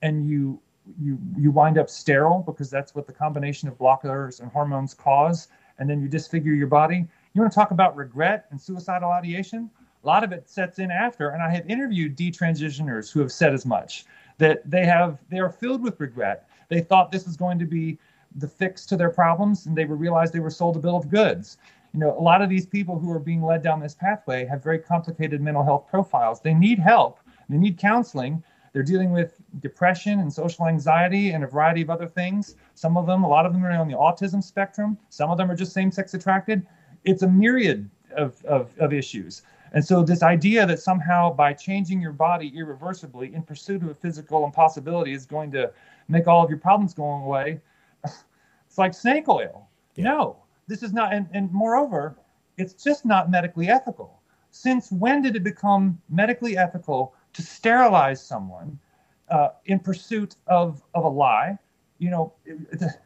and 0.00 0.26
you 0.26 0.58
you 0.98 1.18
you 1.36 1.50
wind 1.50 1.76
up 1.76 1.90
sterile 1.90 2.42
because 2.46 2.70
that's 2.70 2.94
what 2.94 3.06
the 3.06 3.12
combination 3.12 3.68
of 3.68 3.76
blockers 3.76 4.40
and 4.40 4.50
hormones 4.50 4.94
cause 4.94 5.48
and 5.80 5.90
then 5.90 6.00
you 6.00 6.08
disfigure 6.08 6.52
your 6.52 6.68
body. 6.68 7.06
You 7.34 7.40
want 7.40 7.50
to 7.50 7.54
talk 7.54 7.72
about 7.72 7.96
regret 7.96 8.46
and 8.50 8.60
suicidal 8.60 9.10
ideation? 9.10 9.70
A 10.04 10.06
lot 10.06 10.22
of 10.22 10.32
it 10.32 10.48
sets 10.48 10.78
in 10.78 10.90
after, 10.90 11.30
and 11.30 11.42
I 11.42 11.50
have 11.50 11.68
interviewed 11.68 12.16
detransitioners 12.16 13.12
who 13.12 13.20
have 13.20 13.32
said 13.32 13.52
as 13.52 13.66
much 13.66 14.04
that 14.38 14.68
they 14.70 14.86
have 14.86 15.18
they 15.28 15.38
are 15.38 15.50
filled 15.50 15.82
with 15.82 16.00
regret. 16.00 16.48
They 16.68 16.80
thought 16.80 17.10
this 17.10 17.26
was 17.26 17.36
going 17.36 17.58
to 17.58 17.66
be 17.66 17.98
the 18.36 18.48
fix 18.48 18.86
to 18.86 18.96
their 18.96 19.10
problems, 19.10 19.66
and 19.66 19.76
they 19.76 19.84
realized 19.84 20.32
they 20.32 20.40
were 20.40 20.50
sold 20.50 20.76
a 20.76 20.78
bill 20.78 20.96
of 20.96 21.10
goods. 21.10 21.58
You 21.92 22.00
know, 22.00 22.16
a 22.16 22.22
lot 22.22 22.40
of 22.40 22.48
these 22.48 22.66
people 22.66 22.98
who 22.98 23.10
are 23.12 23.18
being 23.18 23.42
led 23.42 23.62
down 23.62 23.80
this 23.80 23.94
pathway 23.94 24.44
have 24.46 24.62
very 24.62 24.78
complicated 24.78 25.40
mental 25.40 25.64
health 25.64 25.88
profiles. 25.90 26.40
They 26.40 26.54
need 26.54 26.78
help. 26.78 27.18
They 27.48 27.56
need 27.56 27.78
counseling, 27.78 28.44
they're 28.72 28.82
dealing 28.82 29.10
with 29.10 29.34
depression 29.60 30.20
and 30.20 30.32
social 30.32 30.66
anxiety 30.66 31.30
and 31.30 31.42
a 31.42 31.46
variety 31.46 31.82
of 31.82 31.90
other 31.90 32.06
things. 32.06 32.54
Some 32.74 32.96
of 32.96 33.06
them, 33.06 33.24
a 33.24 33.28
lot 33.28 33.46
of 33.46 33.52
them 33.52 33.64
are 33.64 33.72
on 33.72 33.88
the 33.88 33.94
autism 33.94 34.42
spectrum. 34.42 34.96
Some 35.08 35.30
of 35.30 35.38
them 35.38 35.50
are 35.50 35.56
just 35.56 35.72
same 35.72 35.90
sex 35.90 36.14
attracted. 36.14 36.66
It's 37.04 37.22
a 37.22 37.28
myriad 37.28 37.90
of, 38.16 38.44
of, 38.44 38.76
of 38.78 38.92
issues. 38.92 39.42
And 39.72 39.84
so, 39.84 40.02
this 40.02 40.22
idea 40.22 40.66
that 40.66 40.80
somehow 40.80 41.32
by 41.32 41.52
changing 41.52 42.00
your 42.00 42.12
body 42.12 42.52
irreversibly 42.56 43.34
in 43.34 43.42
pursuit 43.42 43.82
of 43.82 43.88
a 43.88 43.94
physical 43.94 44.44
impossibility 44.44 45.12
is 45.12 45.26
going 45.26 45.52
to 45.52 45.72
make 46.08 46.26
all 46.26 46.42
of 46.42 46.50
your 46.50 46.58
problems 46.58 46.92
go 46.92 47.04
away, 47.04 47.60
it's 48.04 48.78
like 48.78 48.94
snake 48.94 49.28
oil. 49.28 49.68
Yeah. 49.94 50.04
No, 50.04 50.36
this 50.66 50.82
is 50.82 50.92
not. 50.92 51.12
And, 51.12 51.28
and 51.32 51.52
moreover, 51.52 52.16
it's 52.56 52.74
just 52.74 53.04
not 53.04 53.30
medically 53.30 53.68
ethical. 53.68 54.20
Since 54.50 54.90
when 54.90 55.22
did 55.22 55.36
it 55.36 55.44
become 55.44 56.00
medically 56.08 56.58
ethical 56.58 57.14
to 57.32 57.42
sterilize 57.42 58.24
someone 58.24 58.78
uh, 59.30 59.50
in 59.66 59.78
pursuit 59.78 60.36
of, 60.46 60.82
of 60.94 61.04
a 61.04 61.08
lie. 61.08 61.58
You 61.98 62.10
know, 62.10 62.32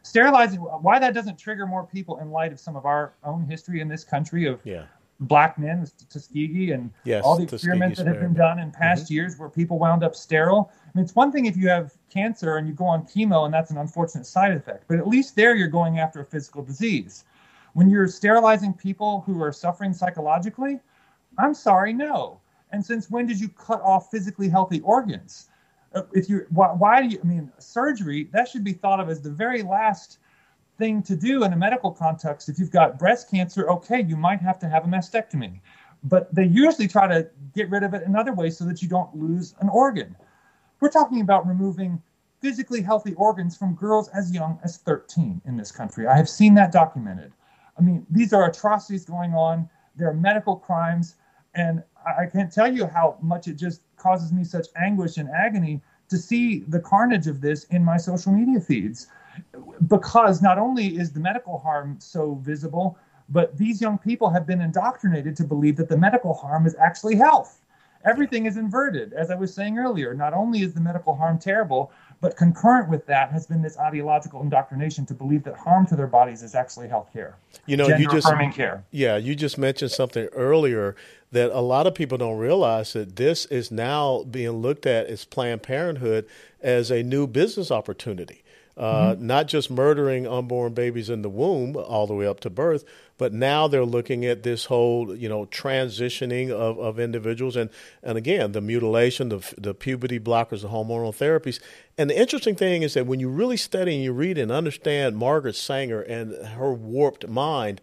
sterilizing, 0.03 0.59
why 0.59 0.99
that 0.99 1.13
doesn't 1.13 1.37
trigger 1.37 1.67
more 1.67 1.85
people 1.85 2.19
in 2.19 2.31
light 2.31 2.53
of 2.53 2.59
some 2.61 2.77
of 2.77 2.85
our 2.85 3.13
own 3.25 3.45
history 3.45 3.81
in 3.81 3.89
this 3.89 4.05
country 4.05 4.45
of 4.45 4.61
yeah. 4.63 4.85
black 5.19 5.59
men 5.59 5.81
with 5.81 6.09
Tuskegee 6.09 6.71
and 6.71 6.89
yes, 7.03 7.21
all 7.25 7.35
the 7.35 7.43
experiments 7.43 7.97
that 7.97 8.07
have 8.07 8.21
been 8.21 8.33
done 8.33 8.57
in 8.57 8.71
past 8.71 9.05
mm-hmm. 9.05 9.15
years 9.15 9.37
where 9.37 9.49
people 9.49 9.77
wound 9.79 10.05
up 10.05 10.15
sterile. 10.15 10.71
I 10.81 10.89
mean, 10.97 11.03
it's 11.03 11.13
one 11.13 11.29
thing 11.33 11.45
if 11.45 11.57
you 11.57 11.67
have 11.67 11.91
cancer 12.09 12.55
and 12.55 12.69
you 12.69 12.73
go 12.73 12.85
on 12.85 13.03
chemo 13.03 13.43
and 13.43 13.53
that's 13.53 13.69
an 13.69 13.77
unfortunate 13.77 14.25
side 14.25 14.53
effect, 14.53 14.85
but 14.87 14.97
at 14.97 15.07
least 15.09 15.35
there 15.35 15.55
you're 15.55 15.67
going 15.67 15.99
after 15.99 16.21
a 16.21 16.25
physical 16.25 16.63
disease. 16.63 17.25
When 17.73 17.89
you're 17.89 18.07
sterilizing 18.07 18.71
people 18.73 19.23
who 19.25 19.43
are 19.43 19.51
suffering 19.51 19.91
psychologically, 19.91 20.79
I'm 21.37 21.53
sorry, 21.53 21.91
no. 21.91 22.39
And 22.75 22.85
since 22.85 23.09
when 23.09 23.25
did 23.25 23.39
you 23.39 23.47
cut 23.47 23.81
off 23.81 24.11
physically 24.11 24.49
healthy 24.49 24.81
organs? 24.81 25.47
Uh, 25.95 26.01
if 26.11 26.27
you 26.29 26.45
why, 26.49 26.67
why 26.73 27.01
do 27.01 27.07
you? 27.07 27.19
I 27.23 27.25
mean, 27.25 27.49
surgery 27.57 28.27
that 28.33 28.49
should 28.49 28.65
be 28.65 28.73
thought 28.73 28.99
of 28.99 29.09
as 29.09 29.21
the 29.21 29.31
very 29.31 29.63
last 29.63 30.17
thing 30.77 31.01
to 31.03 31.15
do 31.15 31.45
in 31.45 31.53
a 31.53 31.55
medical 31.55 31.89
context. 31.89 32.49
If 32.49 32.59
you've 32.59 32.71
got 32.71 32.99
breast 32.99 33.31
cancer, 33.31 33.69
okay, 33.69 34.03
you 34.03 34.17
might 34.17 34.41
have 34.41 34.59
to 34.59 34.67
have 34.67 34.83
a 34.83 34.87
mastectomy, 34.89 35.61
but 36.03 36.35
they 36.35 36.43
usually 36.43 36.89
try 36.89 37.07
to 37.07 37.29
get 37.55 37.69
rid 37.69 37.83
of 37.83 37.93
it 37.93 38.03
in 38.03 38.13
other 38.13 38.33
ways 38.33 38.57
so 38.57 38.65
that 38.65 38.81
you 38.81 38.89
don't 38.89 39.15
lose 39.15 39.55
an 39.61 39.69
organ. 39.69 40.13
We're 40.81 40.89
talking 40.89 41.21
about 41.21 41.47
removing 41.47 42.01
physically 42.41 42.81
healthy 42.81 43.13
organs 43.13 43.55
from 43.55 43.73
girls 43.75 44.09
as 44.09 44.33
young 44.33 44.59
as 44.65 44.79
13 44.79 45.41
in 45.45 45.55
this 45.55 45.71
country. 45.71 46.07
I 46.07 46.17
have 46.17 46.27
seen 46.27 46.53
that 46.55 46.73
documented. 46.73 47.31
I 47.79 47.81
mean, 47.81 48.05
these 48.09 48.33
are 48.33 48.49
atrocities 48.49 49.05
going 49.05 49.33
on. 49.33 49.69
There 49.95 50.09
are 50.09 50.13
medical 50.13 50.57
crimes, 50.57 51.15
and 51.55 51.81
I 52.05 52.25
can't 52.27 52.51
tell 52.51 52.71
you 52.71 52.85
how 52.85 53.17
much 53.21 53.47
it 53.47 53.55
just 53.55 53.81
causes 53.97 54.31
me 54.31 54.43
such 54.43 54.67
anguish 54.75 55.17
and 55.17 55.29
agony 55.29 55.81
to 56.09 56.17
see 56.17 56.59
the 56.67 56.79
carnage 56.79 57.27
of 57.27 57.41
this 57.41 57.63
in 57.65 57.83
my 57.83 57.97
social 57.97 58.31
media 58.31 58.59
feeds. 58.59 59.07
Because 59.87 60.41
not 60.41 60.57
only 60.57 60.97
is 60.97 61.11
the 61.11 61.19
medical 61.19 61.57
harm 61.57 61.97
so 61.99 62.35
visible, 62.35 62.97
but 63.29 63.57
these 63.57 63.81
young 63.81 63.97
people 63.97 64.29
have 64.29 64.45
been 64.45 64.61
indoctrinated 64.61 65.35
to 65.37 65.43
believe 65.43 65.75
that 65.77 65.89
the 65.89 65.97
medical 65.97 66.33
harm 66.33 66.65
is 66.65 66.75
actually 66.75 67.15
health. 67.15 67.61
Everything 68.05 68.45
is 68.45 68.55
inverted. 68.55 69.13
As 69.13 69.31
I 69.31 69.35
was 69.35 69.51
saying 69.51 69.79
earlier, 69.79 70.13
not 70.13 70.33
only 70.33 70.61
is 70.61 70.75
the 70.75 70.79
medical 70.79 71.15
harm 71.15 71.39
terrible, 71.39 71.91
but 72.21 72.37
concurrent 72.37 72.87
with 72.87 73.05
that 73.07 73.31
has 73.31 73.47
been 73.47 73.63
this 73.63 73.79
ideological 73.79 74.41
indoctrination 74.41 75.07
to 75.07 75.15
believe 75.15 75.43
that 75.43 75.57
harm 75.57 75.87
to 75.87 75.95
their 75.95 76.07
bodies 76.07 76.43
is 76.43 76.53
actually 76.53 76.87
health 76.87 77.11
care. 77.11 77.35
You 77.65 77.77
know, 77.77 77.87
you 77.87 78.07
just 78.07 78.27
care. 78.53 78.83
Yeah, 78.91 79.17
you 79.17 79.33
just 79.33 79.57
mentioned 79.57 79.91
something 79.91 80.25
earlier 80.33 80.95
that 81.35 81.51
a 81.51 81.59
lot 81.59 81.85
of 81.85 81.93
people 81.93 82.17
don't 82.17 82.37
realize 82.37 82.93
that 82.93 83.17
this 83.17 83.45
is 83.47 83.69
now 83.69 84.23
being 84.23 84.51
looked 84.51 84.85
at 84.85 85.07
as 85.07 85.25
Planned 85.25 85.63
Parenthood 85.63 86.25
as 86.61 86.89
a 86.89 87.03
new 87.03 87.27
business 87.27 87.71
opportunity. 87.71 88.41
Uh, 88.77 89.13
mm-hmm. 89.13 89.27
Not 89.27 89.47
just 89.47 89.71
murdering 89.71 90.27
unborn 90.27 90.73
babies 90.73 91.09
in 91.09 91.21
the 91.21 91.29
womb 91.29 91.77
all 91.77 92.07
the 92.07 92.13
way 92.13 92.27
up 92.27 92.41
to 92.41 92.49
birth, 92.49 92.83
but 93.17 93.31
now 93.31 93.69
they're 93.69 93.85
looking 93.85 94.25
at 94.25 94.43
this 94.43 94.65
whole, 94.65 95.15
you 95.15 95.29
know, 95.29 95.45
transitioning 95.45 96.51
of, 96.51 96.77
of 96.77 96.99
individuals, 96.99 97.55
and 97.55 97.69
and 98.03 98.17
again, 98.17 98.51
the 98.51 98.59
mutilation, 98.59 99.29
the 99.29 99.53
the 99.57 99.73
puberty 99.73 100.19
blockers, 100.19 100.61
the 100.61 100.67
hormonal 100.67 101.15
therapies. 101.15 101.61
And 101.97 102.09
the 102.09 102.19
interesting 102.19 102.55
thing 102.55 102.83
is 102.83 102.95
that 102.95 103.07
when 103.07 103.21
you 103.21 103.29
really 103.29 103.55
study 103.55 103.95
and 103.95 104.03
you 104.03 104.11
read 104.11 104.37
and 104.37 104.51
understand 104.51 105.15
Margaret 105.15 105.55
Sanger 105.55 106.01
and 106.01 106.33
her 106.33 106.73
warped 106.73 107.29
mind, 107.29 107.79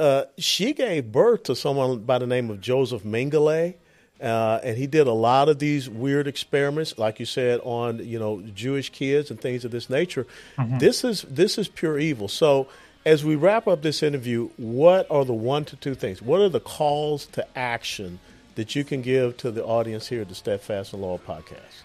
uh, 0.00 0.24
she 0.38 0.72
gave 0.72 1.12
birth 1.12 1.44
to 1.44 1.56
someone 1.56 2.00
by 2.00 2.18
the 2.18 2.26
name 2.26 2.50
of 2.50 2.60
Joseph 2.60 3.02
Mengele. 3.02 3.74
Uh, 4.20 4.60
and 4.62 4.78
he 4.78 4.86
did 4.86 5.06
a 5.06 5.12
lot 5.12 5.48
of 5.48 5.58
these 5.58 5.90
weird 5.90 6.26
experiments, 6.26 6.96
like 6.96 7.18
you 7.18 7.26
said, 7.26 7.60
on 7.64 7.98
you 7.98 8.18
know 8.18 8.40
Jewish 8.54 8.90
kids 8.90 9.30
and 9.30 9.40
things 9.40 9.64
of 9.64 9.70
this 9.70 9.90
nature. 9.90 10.26
Mm-hmm. 10.56 10.78
This 10.78 11.04
is 11.04 11.22
this 11.22 11.58
is 11.58 11.68
pure 11.68 11.98
evil. 11.98 12.28
So, 12.28 12.68
as 13.04 13.24
we 13.24 13.34
wrap 13.34 13.66
up 13.66 13.82
this 13.82 14.02
interview, 14.02 14.50
what 14.56 15.10
are 15.10 15.24
the 15.24 15.34
one 15.34 15.64
to 15.66 15.76
two 15.76 15.94
things? 15.94 16.22
What 16.22 16.40
are 16.40 16.48
the 16.48 16.60
calls 16.60 17.26
to 17.26 17.46
action 17.58 18.20
that 18.54 18.76
you 18.76 18.84
can 18.84 19.02
give 19.02 19.36
to 19.38 19.50
the 19.50 19.64
audience 19.64 20.08
here 20.08 20.22
at 20.22 20.28
the 20.28 20.34
Steadfast 20.34 20.92
and 20.92 21.02
Loyal 21.02 21.18
podcast? 21.18 21.83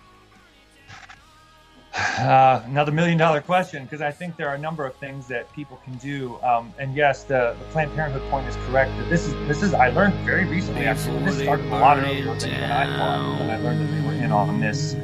Uh, 1.96 2.62
another 2.66 2.92
million 2.92 3.18
dollar 3.18 3.42
question 3.42 3.84
because 3.84 4.02
I 4.02 4.12
think 4.12 4.38
there 4.38 4.48
are 4.48 4.56
a 4.56 4.60
number 4.60 4.86
of 4.86 4.96
things 4.96 5.28
that 5.28 5.52
people 5.54 5.78
can 5.84 5.98
do. 5.98 6.40
Um, 6.44 6.72
and 6.78 6.96
yes, 6.96 7.24
the, 7.24 7.56
the, 7.58 7.66
Planned 7.72 7.94
Parenthood 7.96 8.22
point 8.30 8.48
is 8.48 8.56
correct. 8.68 8.96
That 8.98 9.10
this 9.10 9.26
is 9.26 9.34
this 9.48 9.64
is 9.64 9.74
I 9.74 9.90
learned 9.90 10.14
very 10.26 10.46
recently. 10.46 10.86
Actually, 10.86 11.24
this 11.24 11.40
started 11.40 11.66
a 11.66 11.70
lot 11.70 11.98
earlier 11.98 12.26
than 12.36 12.72
I 12.72 12.86
thought 12.98 13.40
when 13.40 13.50
I 13.50 13.58
learned 13.58 13.82
that 13.82 13.92
they 13.92 14.08
were 14.08 14.14
in 14.14 14.32
on 14.32 14.60
this 14.60 14.96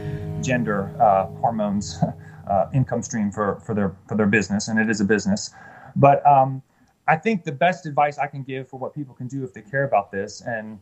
gender 0.45 0.95
uh, 1.01 1.25
hormones 1.39 1.97
uh, 2.49 2.69
income 2.73 3.01
stream 3.01 3.31
for 3.31 3.59
for 3.61 3.73
their 3.73 3.95
for 4.07 4.15
their 4.15 4.27
business, 4.27 4.67
and 4.67 4.79
it 4.79 4.89
is 4.89 5.01
a 5.01 5.05
business. 5.05 5.51
But 5.95 6.25
um, 6.27 6.61
I 7.07 7.15
think 7.15 7.43
the 7.43 7.51
best 7.51 7.87
advice 7.87 8.19
I 8.19 8.27
can 8.27 8.43
give 8.43 8.69
for 8.69 8.77
what 8.77 8.93
people 8.93 9.15
can 9.15 9.27
do 9.27 9.43
if 9.43 9.53
they 9.53 9.61
care 9.61 9.85
about 9.85 10.11
this 10.11 10.41
and 10.41 10.79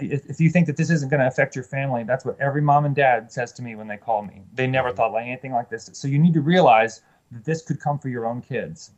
if, 0.00 0.26
if 0.26 0.40
you 0.40 0.50
think 0.50 0.66
that 0.66 0.76
this 0.76 0.90
isn't 0.90 1.10
going 1.10 1.20
to 1.20 1.26
affect 1.26 1.54
your 1.54 1.64
family, 1.64 2.04
that's 2.04 2.24
what 2.24 2.38
every 2.40 2.62
mom 2.62 2.84
and 2.84 2.94
dad 2.94 3.30
says 3.30 3.52
to 3.54 3.62
me 3.62 3.74
when 3.74 3.88
they 3.88 3.96
call 3.96 4.22
me. 4.22 4.42
They 4.54 4.66
never 4.66 4.88
mm-hmm. 4.88 4.96
thought 4.96 5.12
like 5.12 5.26
anything 5.26 5.52
like 5.52 5.68
this. 5.68 5.90
So 5.92 6.08
you 6.08 6.18
need 6.18 6.34
to 6.34 6.40
realize 6.40 7.02
that 7.32 7.44
this 7.44 7.62
could 7.62 7.80
come 7.80 7.98
for 7.98 8.08
your 8.08 8.26
own 8.26 8.40
kids. 8.40 8.92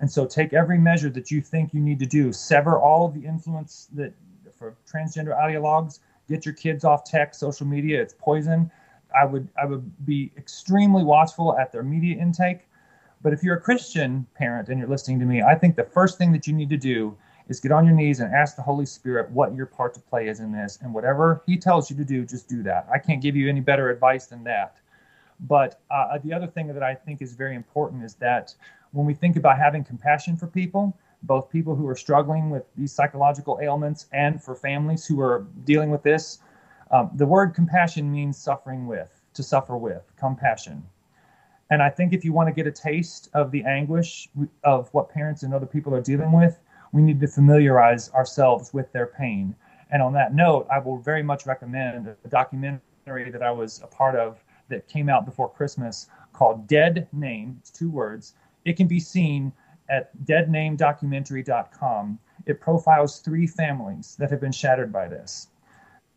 And 0.00 0.10
so 0.10 0.26
take 0.26 0.52
every 0.52 0.78
measure 0.78 1.10
that 1.10 1.30
you 1.30 1.40
think 1.40 1.72
you 1.72 1.80
need 1.80 1.98
to 2.00 2.06
do. 2.06 2.32
Sever 2.32 2.78
all 2.78 3.06
of 3.06 3.14
the 3.14 3.24
influence 3.24 3.88
that 3.94 4.12
for 4.62 4.76
transgender 4.90 5.36
ideologues. 5.36 5.98
Get 6.28 6.46
your 6.46 6.54
kids 6.54 6.84
off 6.84 7.04
tech, 7.04 7.34
social 7.34 7.66
media. 7.66 8.00
It's 8.00 8.14
poison. 8.18 8.70
I 9.14 9.24
would 9.24 9.48
I 9.60 9.66
would 9.66 10.06
be 10.06 10.30
extremely 10.36 11.04
watchful 11.04 11.58
at 11.58 11.72
their 11.72 11.82
media 11.82 12.16
intake. 12.16 12.68
But 13.22 13.32
if 13.32 13.42
you're 13.42 13.56
a 13.56 13.60
Christian 13.60 14.26
parent 14.34 14.68
and 14.68 14.78
you're 14.78 14.88
listening 14.88 15.18
to 15.20 15.26
me, 15.26 15.42
I 15.42 15.54
think 15.54 15.76
the 15.76 15.84
first 15.84 16.18
thing 16.18 16.32
that 16.32 16.46
you 16.46 16.52
need 16.52 16.70
to 16.70 16.76
do 16.76 17.16
is 17.48 17.60
get 17.60 17.72
on 17.72 17.84
your 17.84 17.94
knees 17.94 18.20
and 18.20 18.34
ask 18.34 18.56
the 18.56 18.62
Holy 18.62 18.86
Spirit 18.86 19.30
what 19.30 19.54
your 19.54 19.66
part 19.66 19.94
to 19.94 20.00
play 20.00 20.28
is 20.28 20.40
in 20.40 20.52
this. 20.52 20.78
And 20.82 20.92
whatever 20.94 21.42
He 21.46 21.56
tells 21.56 21.90
you 21.90 21.96
to 21.96 22.04
do, 22.04 22.24
just 22.24 22.48
do 22.48 22.62
that. 22.62 22.86
I 22.92 22.98
can't 22.98 23.20
give 23.20 23.36
you 23.36 23.48
any 23.48 23.60
better 23.60 23.90
advice 23.90 24.26
than 24.26 24.44
that. 24.44 24.76
But 25.40 25.80
uh, 25.90 26.18
the 26.22 26.32
other 26.32 26.46
thing 26.46 26.68
that 26.68 26.82
I 26.82 26.94
think 26.94 27.20
is 27.20 27.34
very 27.34 27.56
important 27.56 28.04
is 28.04 28.14
that 28.16 28.54
when 28.92 29.06
we 29.06 29.14
think 29.14 29.36
about 29.36 29.58
having 29.58 29.82
compassion 29.82 30.36
for 30.36 30.46
people, 30.46 30.96
both 31.24 31.50
people 31.50 31.74
who 31.74 31.86
are 31.88 31.96
struggling 31.96 32.50
with 32.50 32.64
these 32.76 32.92
psychological 32.92 33.58
ailments 33.62 34.06
and 34.12 34.42
for 34.42 34.54
families 34.54 35.06
who 35.06 35.20
are 35.20 35.46
dealing 35.64 35.90
with 35.90 36.02
this, 36.02 36.38
um, 36.90 37.10
the 37.14 37.26
word 37.26 37.54
compassion 37.54 38.10
means 38.10 38.36
suffering 38.36 38.86
with, 38.86 39.20
to 39.34 39.42
suffer 39.42 39.76
with, 39.76 40.02
compassion. 40.16 40.84
And 41.70 41.82
I 41.82 41.88
think 41.88 42.12
if 42.12 42.24
you 42.24 42.32
want 42.32 42.48
to 42.48 42.52
get 42.52 42.66
a 42.66 42.70
taste 42.70 43.30
of 43.32 43.50
the 43.50 43.64
anguish 43.64 44.28
of 44.62 44.92
what 44.92 45.08
parents 45.08 45.42
and 45.42 45.54
other 45.54 45.66
people 45.66 45.94
are 45.94 46.02
dealing 46.02 46.32
with, 46.32 46.58
we 46.92 47.02
need 47.02 47.20
to 47.20 47.26
familiarize 47.26 48.10
ourselves 48.12 48.72
with 48.72 48.92
their 48.92 49.06
pain. 49.06 49.54
And 49.90 50.02
on 50.02 50.12
that 50.14 50.34
note, 50.34 50.66
I 50.70 50.78
will 50.78 50.98
very 50.98 51.22
much 51.22 51.46
recommend 51.46 52.06
a 52.06 52.28
documentary 52.28 53.30
that 53.30 53.42
I 53.42 53.50
was 53.50 53.80
a 53.82 53.86
part 53.86 54.14
of 54.14 54.42
that 54.68 54.88
came 54.88 55.08
out 55.08 55.24
before 55.26 55.50
Christmas 55.50 56.08
called 56.32 56.66
Dead 56.66 57.08
Name. 57.12 57.56
It's 57.60 57.70
two 57.70 57.90
words. 57.90 58.34
It 58.64 58.76
can 58.76 58.86
be 58.86 59.00
seen 59.00 59.52
at 59.88 60.16
deadnamedocumentary.com. 60.24 62.18
It 62.46 62.60
profiles 62.60 63.18
three 63.18 63.46
families 63.46 64.16
that 64.18 64.30
have 64.30 64.40
been 64.40 64.52
shattered 64.52 64.92
by 64.92 65.08
this. 65.08 65.48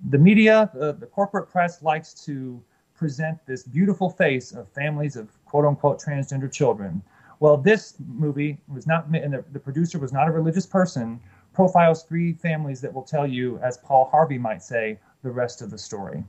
The 0.09 0.17
media, 0.17 0.69
uh, 0.79 0.93
the 0.93 1.07
corporate 1.07 1.49
press 1.49 1.81
likes 1.81 2.13
to 2.25 2.61
present 2.95 3.37
this 3.45 3.63
beautiful 3.63 4.09
face 4.09 4.51
of 4.53 4.69
families 4.69 5.15
of 5.15 5.29
quote 5.45 5.65
unquote 5.65 6.01
transgender 6.01 6.51
children 6.51 7.01
well, 7.39 7.57
this 7.57 7.95
movie 8.07 8.57
was 8.67 8.87
not, 8.87 9.07
and 9.07 9.33
the, 9.33 9.43
the 9.51 9.59
producer 9.59 9.99
was 9.99 10.13
not 10.13 10.27
a 10.27 10.31
religious 10.31 10.65
person, 10.65 11.19
profiles 11.53 12.03
three 12.03 12.33
families 12.33 12.81
that 12.81 12.93
will 12.93 13.03
tell 13.03 13.27
you, 13.27 13.59
as 13.59 13.77
Paul 13.77 14.09
Harvey 14.11 14.37
might 14.37 14.63
say, 14.63 14.99
the 15.23 15.31
rest 15.31 15.61
of 15.61 15.71
the 15.71 15.77
story. 15.77 16.23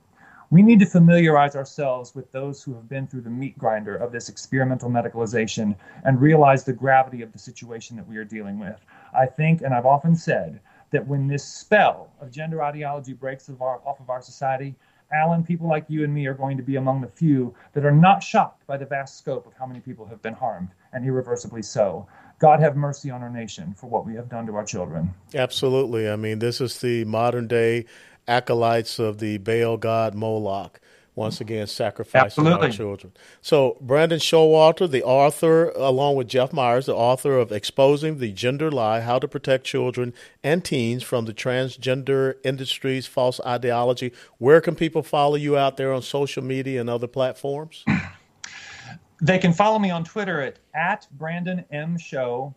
We 0.51 0.63
need 0.63 0.79
to 0.79 0.87
familiarize 0.87 1.57
ourselves 1.57 2.15
with 2.15 2.31
those 2.31 2.63
who 2.63 2.73
have 2.75 2.89
been 2.89 3.09
through 3.09 3.23
the 3.23 3.31
meat 3.31 3.59
grinder 3.59 3.97
of 3.97 4.13
this 4.13 4.29
experimental 4.29 4.89
medicalization 4.89 5.75
and 6.05 6.21
realize 6.21 6.63
the 6.63 6.73
gravity 6.73 7.23
of 7.23 7.33
the 7.33 7.39
situation 7.39 7.97
that 7.97 8.07
we 8.07 8.17
are 8.17 8.25
dealing 8.25 8.61
with. 8.61 8.81
I 9.13 9.27
think, 9.27 9.63
and 9.63 9.75
I've 9.75 9.87
often 9.87 10.15
said, 10.15 10.61
that 10.93 11.07
when 11.07 11.27
this 11.27 11.45
spell 11.45 12.13
of 12.21 12.31
gender 12.31 12.63
ideology 12.63 13.13
breaks 13.13 13.51
off 13.51 14.01
of 14.01 14.09
our 14.09 14.23
society, 14.23 14.77
Allen, 15.13 15.45
people 15.45 15.69
like 15.69 15.85
you 15.89 16.05
and 16.05 16.13
me 16.13 16.27
are 16.27 16.35
going 16.35 16.57
to 16.57 16.63
be 16.63 16.77
among 16.77 17.01
the 17.01 17.09
few 17.09 17.55
that 17.73 17.85
are 17.85 17.93
not 17.93 18.23
shocked 18.23 18.67
by 18.67 18.77
the 18.77 18.87
vast 18.87 19.19
scope 19.19 19.47
of 19.47 19.53
how 19.55 19.67
many 19.67 19.81
people 19.81 20.07
have 20.07 20.23
been 20.23 20.35
harmed, 20.35 20.69
and 20.97 21.05
irreversibly 21.05 21.63
so. 21.63 22.09
God 22.39 22.59
have 22.61 22.75
mercy 22.75 23.11
on 23.11 23.23
our 23.23 23.31
nation 23.31 23.75
for 23.75 23.87
what 23.87 24.07
we 24.07 24.15
have 24.15 24.29
done 24.29 24.47
to 24.47 24.57
our 24.57 24.65
children. 24.65 25.15
Absolutely. 25.35 26.09
I 26.11 26.17
mean, 26.17 26.39
this 26.39 26.61
is 26.61 26.81
the 26.81 27.05
modern 27.05 27.47
day 27.47 27.85
acolytes 28.27 28.99
of 28.99 29.19
the 29.19 29.39
Baal 29.39 29.77
god 29.77 30.15
Moloch 30.15 30.81
once 31.15 31.41
again 31.41 31.67
sacrificing 31.67 32.47
Absolutely. 32.47 32.67
our 32.67 32.73
children. 32.73 33.13
So, 33.41 33.79
Brandon 33.81 34.19
Showalter, 34.19 34.91
the 34.91 35.03
author, 35.03 35.71
along 35.71 36.17
with 36.17 36.29
Jeff 36.29 36.53
Myers, 36.53 36.87
the 36.87 36.95
author 36.95 37.39
of 37.39 37.53
Exposing 37.53 38.19
the 38.19 38.33
Gender 38.33 38.71
Lie 38.71 39.01
How 39.01 39.19
to 39.19 39.27
Protect 39.27 39.65
Children 39.65 40.13
and 40.43 40.63
Teens 40.63 41.03
from 41.03 41.25
the 41.25 41.33
Transgender 41.33 42.35
Industry's 42.45 43.07
False 43.07 43.41
Ideology. 43.47 44.13
Where 44.37 44.61
can 44.61 44.75
people 44.75 45.03
follow 45.03 45.37
you 45.37 45.57
out 45.57 45.79
there 45.79 45.93
on 45.93 46.03
social 46.03 46.45
media 46.45 46.83
and 46.83 46.91
other 46.91 47.07
platforms? 47.09 47.85
They 49.21 49.39
can 49.39 49.53
follow 49.53 49.79
me 49.79 49.91
on 49.91 50.05
Twitter 50.05 50.41
at, 50.41 50.59
at 50.75 51.07
Brandon 51.13 51.65
M. 51.71 51.99
Show. 51.99 52.55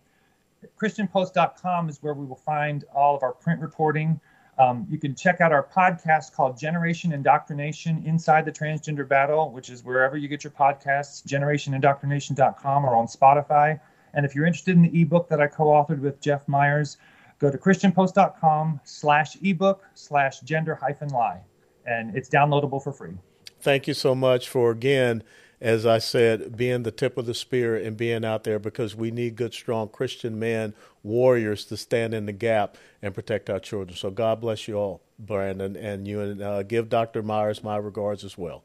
ChristianPost.com 0.80 1.88
is 1.88 2.00
where 2.02 2.13
we 2.13 2.26
will 2.26 2.36
find 2.36 2.84
all 2.93 3.15
of 3.15 3.24
our 3.24 3.32
print 3.32 3.62
reporting 3.62 4.19
um, 4.60 4.86
you 4.89 4.98
can 4.98 5.15
check 5.15 5.39
out 5.39 5.54
our 5.54 5.63
podcast 5.63 6.34
called 6.34 6.60
Generation 6.60 7.13
Indoctrination 7.13 8.04
Inside 8.06 8.43
the 8.43 8.52
Transgender 8.52 9.08
Battle, 9.08 9.52
which 9.52 9.69
is 9.69 9.86
wherever 9.86 10.17
you 10.17 10.28
get 10.28 10.43
your 10.43 10.52
podcasts, 10.52 11.26
generationindoctrination.com 11.26 12.86
or 12.86 12.93
on 12.93 13.08
Spotify. 13.08 13.80
And 14.13 14.26
if 14.26 14.36
you're 14.36 14.45
interested 14.45 14.76
in 14.76 14.82
the 14.82 15.02
ebook 15.02 15.30
that 15.30 15.39
I 15.39 15.48
co-authored 15.48 16.02
with 16.02 16.19
Jeff 16.19 16.45
Myers, 16.50 16.98
go 17.39 17.50
to 17.50 17.58
christianpost.com 17.58 18.82
slash 18.84 19.38
ebook 19.41 19.86
slash 19.93 20.41
gender 20.41 20.76
hyphen 20.76 21.08
lie. 21.10 21.39
And 21.86 22.13
it's 22.15 22.28
downloadable 22.28 22.84
for 22.84 22.91
free. 22.91 23.13
Thank 23.62 23.88
you 23.88 23.93
so 23.93 24.13
much 24.13 24.50
for, 24.50 24.72
again, 24.72 25.24
as 25.62 25.86
I 25.86 25.98
said, 25.98 26.56
being 26.56 26.84
the 26.84 26.91
tip 26.91 27.17
of 27.17 27.26
the 27.26 27.34
spear 27.34 27.76
and 27.76 27.98
being 27.98 28.24
out 28.24 28.43
there 28.43 28.60
because 28.60 28.95
we 28.95 29.12
need 29.12 29.36
good, 29.36 29.54
strong 29.54 29.89
Christian 29.89 30.39
men, 30.39 30.74
warriors 31.04 31.65
to 31.65 31.78
stand 31.78 32.13
in 32.13 32.26
the 32.26 32.32
gap 32.32 32.78
and 33.02 33.13
protect 33.13 33.50
our 33.50 33.60
children. 33.60 33.98
So 33.98 34.10
God 34.10 34.39
bless 34.39 34.67
you 34.67 34.76
all, 34.76 35.02
Brandon, 35.17 35.76
and 35.76 36.08
you, 36.08 36.22
and 36.22 36.41
uh, 36.41 36.63
give 36.63 36.89
Dr. 36.89 37.22
Myers 37.22 37.63
my 37.63 37.78
regards 37.78 38.24
as 38.24 38.38
well. 38.38 38.63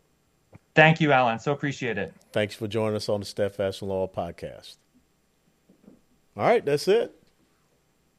Thank 0.74 1.00
you, 1.00 1.12
Allen. 1.12 1.38
So 1.38 1.52
appreciate 1.52 1.98
it. 1.98 2.12
Thanks 2.32 2.54
for 2.54 2.66
joining 2.68 2.96
us 2.96 3.08
on 3.08 3.20
the 3.20 3.26
Steadfast 3.26 3.82
and 3.82 3.90
Loyal 3.90 4.08
podcast. 4.08 4.76
All 6.36 6.46
right, 6.46 6.64
that's 6.64 6.88
it. 6.88 7.14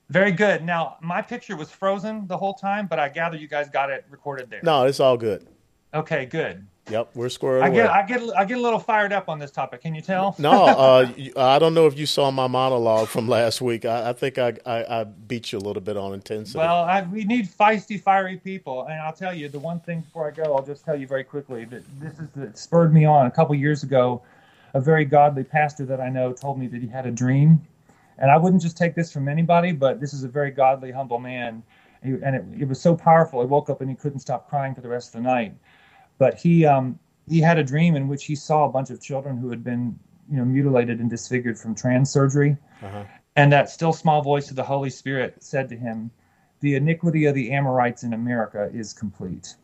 Very 0.09 0.31
good. 0.31 0.63
Now, 0.63 0.97
my 1.01 1.21
picture 1.21 1.57
was 1.57 1.69
frozen 1.71 2.27
the 2.27 2.37
whole 2.37 2.53
time, 2.53 2.87
but 2.87 2.99
I 2.99 3.09
gather 3.09 3.37
you 3.37 3.47
guys 3.47 3.69
got 3.69 3.89
it 3.89 4.05
recorded 4.09 4.49
there. 4.49 4.61
No, 4.63 4.85
it's 4.85 4.99
all 4.99 5.17
good. 5.17 5.47
Okay, 5.93 6.25
good. 6.25 6.65
Yep, 6.89 7.11
we're 7.15 7.29
squared 7.29 7.63
I 7.63 7.67
away. 7.67 7.77
get, 7.77 7.89
I 7.89 8.05
get, 8.05 8.37
I 8.37 8.45
get 8.45 8.57
a 8.59 8.61
little 8.61 8.79
fired 8.79 9.11
up 9.11 9.27
on 9.27 9.39
this 9.39 9.49
topic. 9.49 9.81
Can 9.81 9.95
you 9.95 10.01
tell? 10.01 10.35
no, 10.37 10.65
uh, 10.65 11.11
I 11.37 11.57
don't 11.57 11.73
know 11.73 11.87
if 11.87 11.97
you 11.97 12.05
saw 12.05 12.29
my 12.29 12.45
monologue 12.45 13.07
from 13.07 13.27
last 13.27 13.59
week. 13.59 13.85
I, 13.85 14.09
I 14.09 14.13
think 14.13 14.37
I, 14.37 14.53
I, 14.67 15.01
I, 15.01 15.03
beat 15.03 15.51
you 15.51 15.57
a 15.57 15.61
little 15.61 15.81
bit 15.81 15.97
on 15.97 16.13
intensity. 16.13 16.59
Well, 16.59 16.83
I, 16.83 17.01
we 17.01 17.23
need 17.23 17.49
feisty, 17.49 17.99
fiery 17.99 18.37
people, 18.37 18.85
and 18.85 19.01
I'll 19.01 19.13
tell 19.13 19.33
you 19.33 19.49
the 19.49 19.57
one 19.57 19.79
thing 19.79 20.01
before 20.01 20.27
I 20.27 20.31
go. 20.31 20.55
I'll 20.55 20.65
just 20.65 20.85
tell 20.85 20.95
you 20.95 21.07
very 21.07 21.23
quickly 21.23 21.65
that 21.65 21.83
this 21.99 22.19
is 22.19 22.29
that 22.35 22.57
spurred 22.57 22.93
me 22.93 23.03
on. 23.03 23.25
A 23.25 23.31
couple 23.31 23.55
years 23.55 23.81
ago, 23.81 24.21
a 24.75 24.81
very 24.81 25.05
godly 25.05 25.43
pastor 25.43 25.85
that 25.85 25.99
I 25.99 26.09
know 26.09 26.33
told 26.33 26.59
me 26.59 26.67
that 26.67 26.81
he 26.81 26.87
had 26.87 27.07
a 27.07 27.11
dream, 27.11 27.65
and 28.19 28.29
I 28.29 28.37
wouldn't 28.37 28.61
just 28.61 28.77
take 28.77 28.93
this 28.93 29.11
from 29.11 29.27
anybody, 29.27 29.71
but 29.71 29.99
this 29.99 30.13
is 30.13 30.23
a 30.23 30.29
very 30.29 30.51
godly, 30.51 30.91
humble 30.91 31.19
man, 31.19 31.63
and 32.03 32.35
it, 32.35 32.45
it 32.61 32.67
was 32.67 32.79
so 32.79 32.95
powerful. 32.95 33.41
He 33.41 33.47
woke 33.47 33.71
up 33.71 33.81
and 33.81 33.89
he 33.89 33.95
couldn't 33.95 34.19
stop 34.19 34.47
crying 34.47 34.75
for 34.75 34.81
the 34.81 34.89
rest 34.89 35.07
of 35.07 35.23
the 35.23 35.27
night. 35.27 35.55
But 36.17 36.35
he 36.35 36.65
um, 36.65 36.99
he 37.27 37.39
had 37.39 37.57
a 37.57 37.63
dream 37.63 37.95
in 37.95 38.07
which 38.07 38.25
he 38.25 38.35
saw 38.35 38.65
a 38.65 38.69
bunch 38.69 38.89
of 38.89 39.01
children 39.01 39.37
who 39.37 39.49
had 39.49 39.63
been 39.63 39.97
you 40.29 40.37
know 40.37 40.45
mutilated 40.45 40.99
and 40.99 41.09
disfigured 41.09 41.57
from 41.57 41.75
trans 41.75 42.09
surgery. 42.09 42.57
Uh-huh. 42.81 43.03
and 43.37 43.51
that 43.51 43.69
still 43.69 43.93
small 43.93 44.21
voice 44.21 44.49
of 44.49 44.57
the 44.57 44.63
holy 44.63 44.89
spirit 44.89 45.41
said 45.41 45.69
to 45.69 45.77
him 45.77 46.11
the 46.59 46.75
iniquity 46.75 47.25
of 47.25 47.33
the 47.33 47.51
amorites 47.51 48.03
in 48.03 48.13
america 48.13 48.69
is 48.73 48.93
complete. 48.93 49.55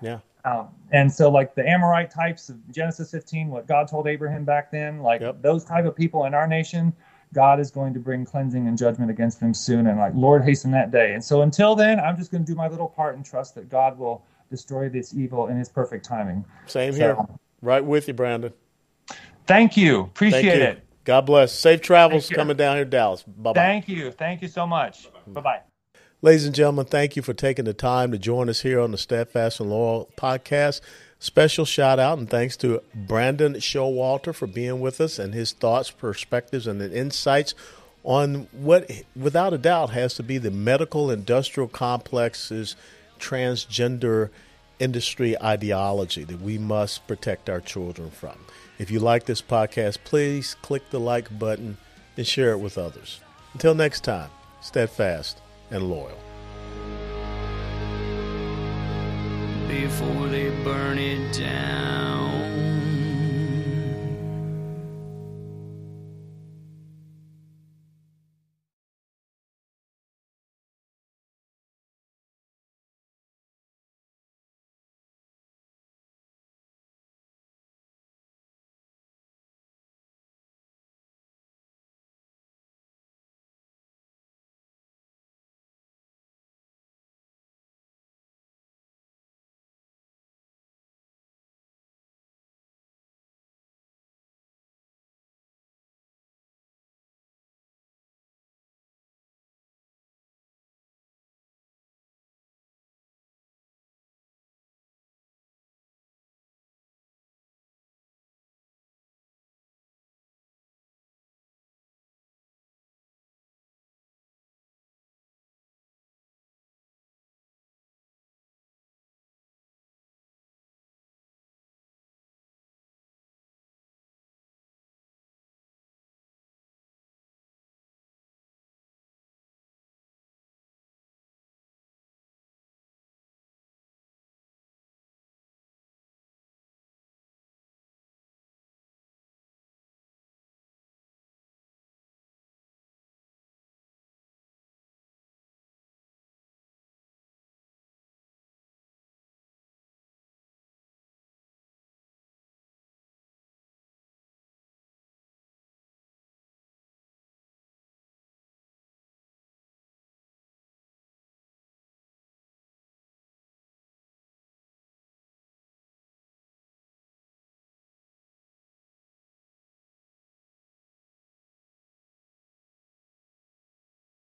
Yeah. 0.00 0.20
Um, 0.44 0.68
and 0.92 1.12
so 1.12 1.30
like 1.30 1.54
the 1.54 1.68
amorite 1.68 2.10
types 2.10 2.48
of 2.48 2.56
genesis 2.72 3.10
15 3.10 3.48
what 3.48 3.66
god 3.66 3.88
told 3.88 4.06
abraham 4.06 4.44
back 4.44 4.70
then 4.70 5.00
like 5.02 5.20
yep. 5.20 5.42
those 5.42 5.64
type 5.64 5.84
of 5.84 5.94
people 5.94 6.24
in 6.24 6.32
our 6.32 6.46
nation 6.46 6.94
god 7.34 7.60
is 7.60 7.70
going 7.70 7.92
to 7.92 8.00
bring 8.00 8.24
cleansing 8.24 8.66
and 8.66 8.78
judgment 8.78 9.10
against 9.10 9.38
them 9.40 9.52
soon. 9.52 9.86
And 9.86 9.98
like 9.98 10.14
lord 10.14 10.42
hasten 10.42 10.70
that 10.70 10.90
day. 10.90 11.12
And 11.12 11.22
so 11.22 11.42
until 11.42 11.74
then 11.74 12.00
i'm 12.00 12.16
just 12.16 12.30
going 12.30 12.44
to 12.44 12.50
do 12.50 12.56
my 12.56 12.68
little 12.68 12.88
part 12.88 13.16
and 13.16 13.24
trust 13.24 13.54
that 13.56 13.68
god 13.68 13.98
will 13.98 14.24
destroy 14.50 14.88
this 14.88 15.14
evil 15.14 15.46
in 15.46 15.56
his 15.56 15.68
perfect 15.68 16.04
timing. 16.04 16.44
Same 16.66 16.92
so, 16.92 16.98
here. 16.98 17.16
Right 17.62 17.84
with 17.84 18.08
you, 18.08 18.14
Brandon. 18.14 18.52
Thank 19.46 19.76
you. 19.76 20.02
Appreciate 20.02 20.42
thank 20.42 20.54
you. 20.56 20.62
it. 20.62 20.86
God 21.04 21.22
bless. 21.22 21.52
Safe 21.52 21.80
travels 21.80 22.28
coming 22.28 22.56
down 22.56 22.76
here 22.76 22.84
to 22.84 22.90
Dallas. 22.90 23.22
Bye 23.22 23.52
bye. 23.52 23.60
Thank 23.60 23.88
you. 23.88 24.10
Thank 24.10 24.42
you 24.42 24.48
so 24.48 24.66
much. 24.66 25.08
Bye 25.26 25.40
bye. 25.40 25.60
Ladies 26.22 26.44
and 26.44 26.54
gentlemen, 26.54 26.84
thank 26.84 27.16
you 27.16 27.22
for 27.22 27.32
taking 27.32 27.64
the 27.64 27.72
time 27.72 28.12
to 28.12 28.18
join 28.18 28.50
us 28.50 28.60
here 28.60 28.78
on 28.78 28.90
the 28.90 28.98
Steadfast 28.98 29.58
and 29.58 29.70
Loyal 29.70 30.10
podcast. 30.16 30.82
Special 31.18 31.64
shout 31.64 31.98
out 31.98 32.18
and 32.18 32.28
thanks 32.28 32.56
to 32.58 32.82
Brandon 32.94 33.54
Showalter 33.54 34.34
for 34.34 34.46
being 34.46 34.80
with 34.80 35.00
us 35.00 35.18
and 35.18 35.32
his 35.32 35.52
thoughts, 35.52 35.90
perspectives, 35.90 36.66
and 36.66 36.80
insights 36.82 37.54
on 38.04 38.48
what, 38.52 38.90
without 39.16 39.52
a 39.52 39.58
doubt, 39.58 39.90
has 39.90 40.14
to 40.14 40.22
be 40.22 40.38
the 40.38 40.50
medical 40.50 41.10
industrial 41.10 41.68
complex's 41.68 42.76
transgender 43.20 44.30
industry 44.78 45.40
ideology 45.40 46.24
that 46.24 46.40
we 46.40 46.58
must 46.58 47.06
protect 47.06 47.50
our 47.50 47.60
children 47.60 48.10
from. 48.10 48.38
If 48.78 48.90
you 48.90 48.98
like 48.98 49.26
this 49.26 49.42
podcast, 49.42 49.98
please 50.04 50.56
click 50.62 50.88
the 50.90 51.00
like 51.00 51.38
button 51.38 51.76
and 52.16 52.26
share 52.26 52.52
it 52.52 52.58
with 52.58 52.78
others. 52.78 53.20
Until 53.52 53.74
next 53.74 54.04
time, 54.04 54.30
steadfast 54.60 55.40
and 55.70 55.88
loyal. 55.90 56.18
before 59.70 60.28
they 60.28 60.50
burn 60.64 60.98
it 60.98 61.32
down. 61.32 62.49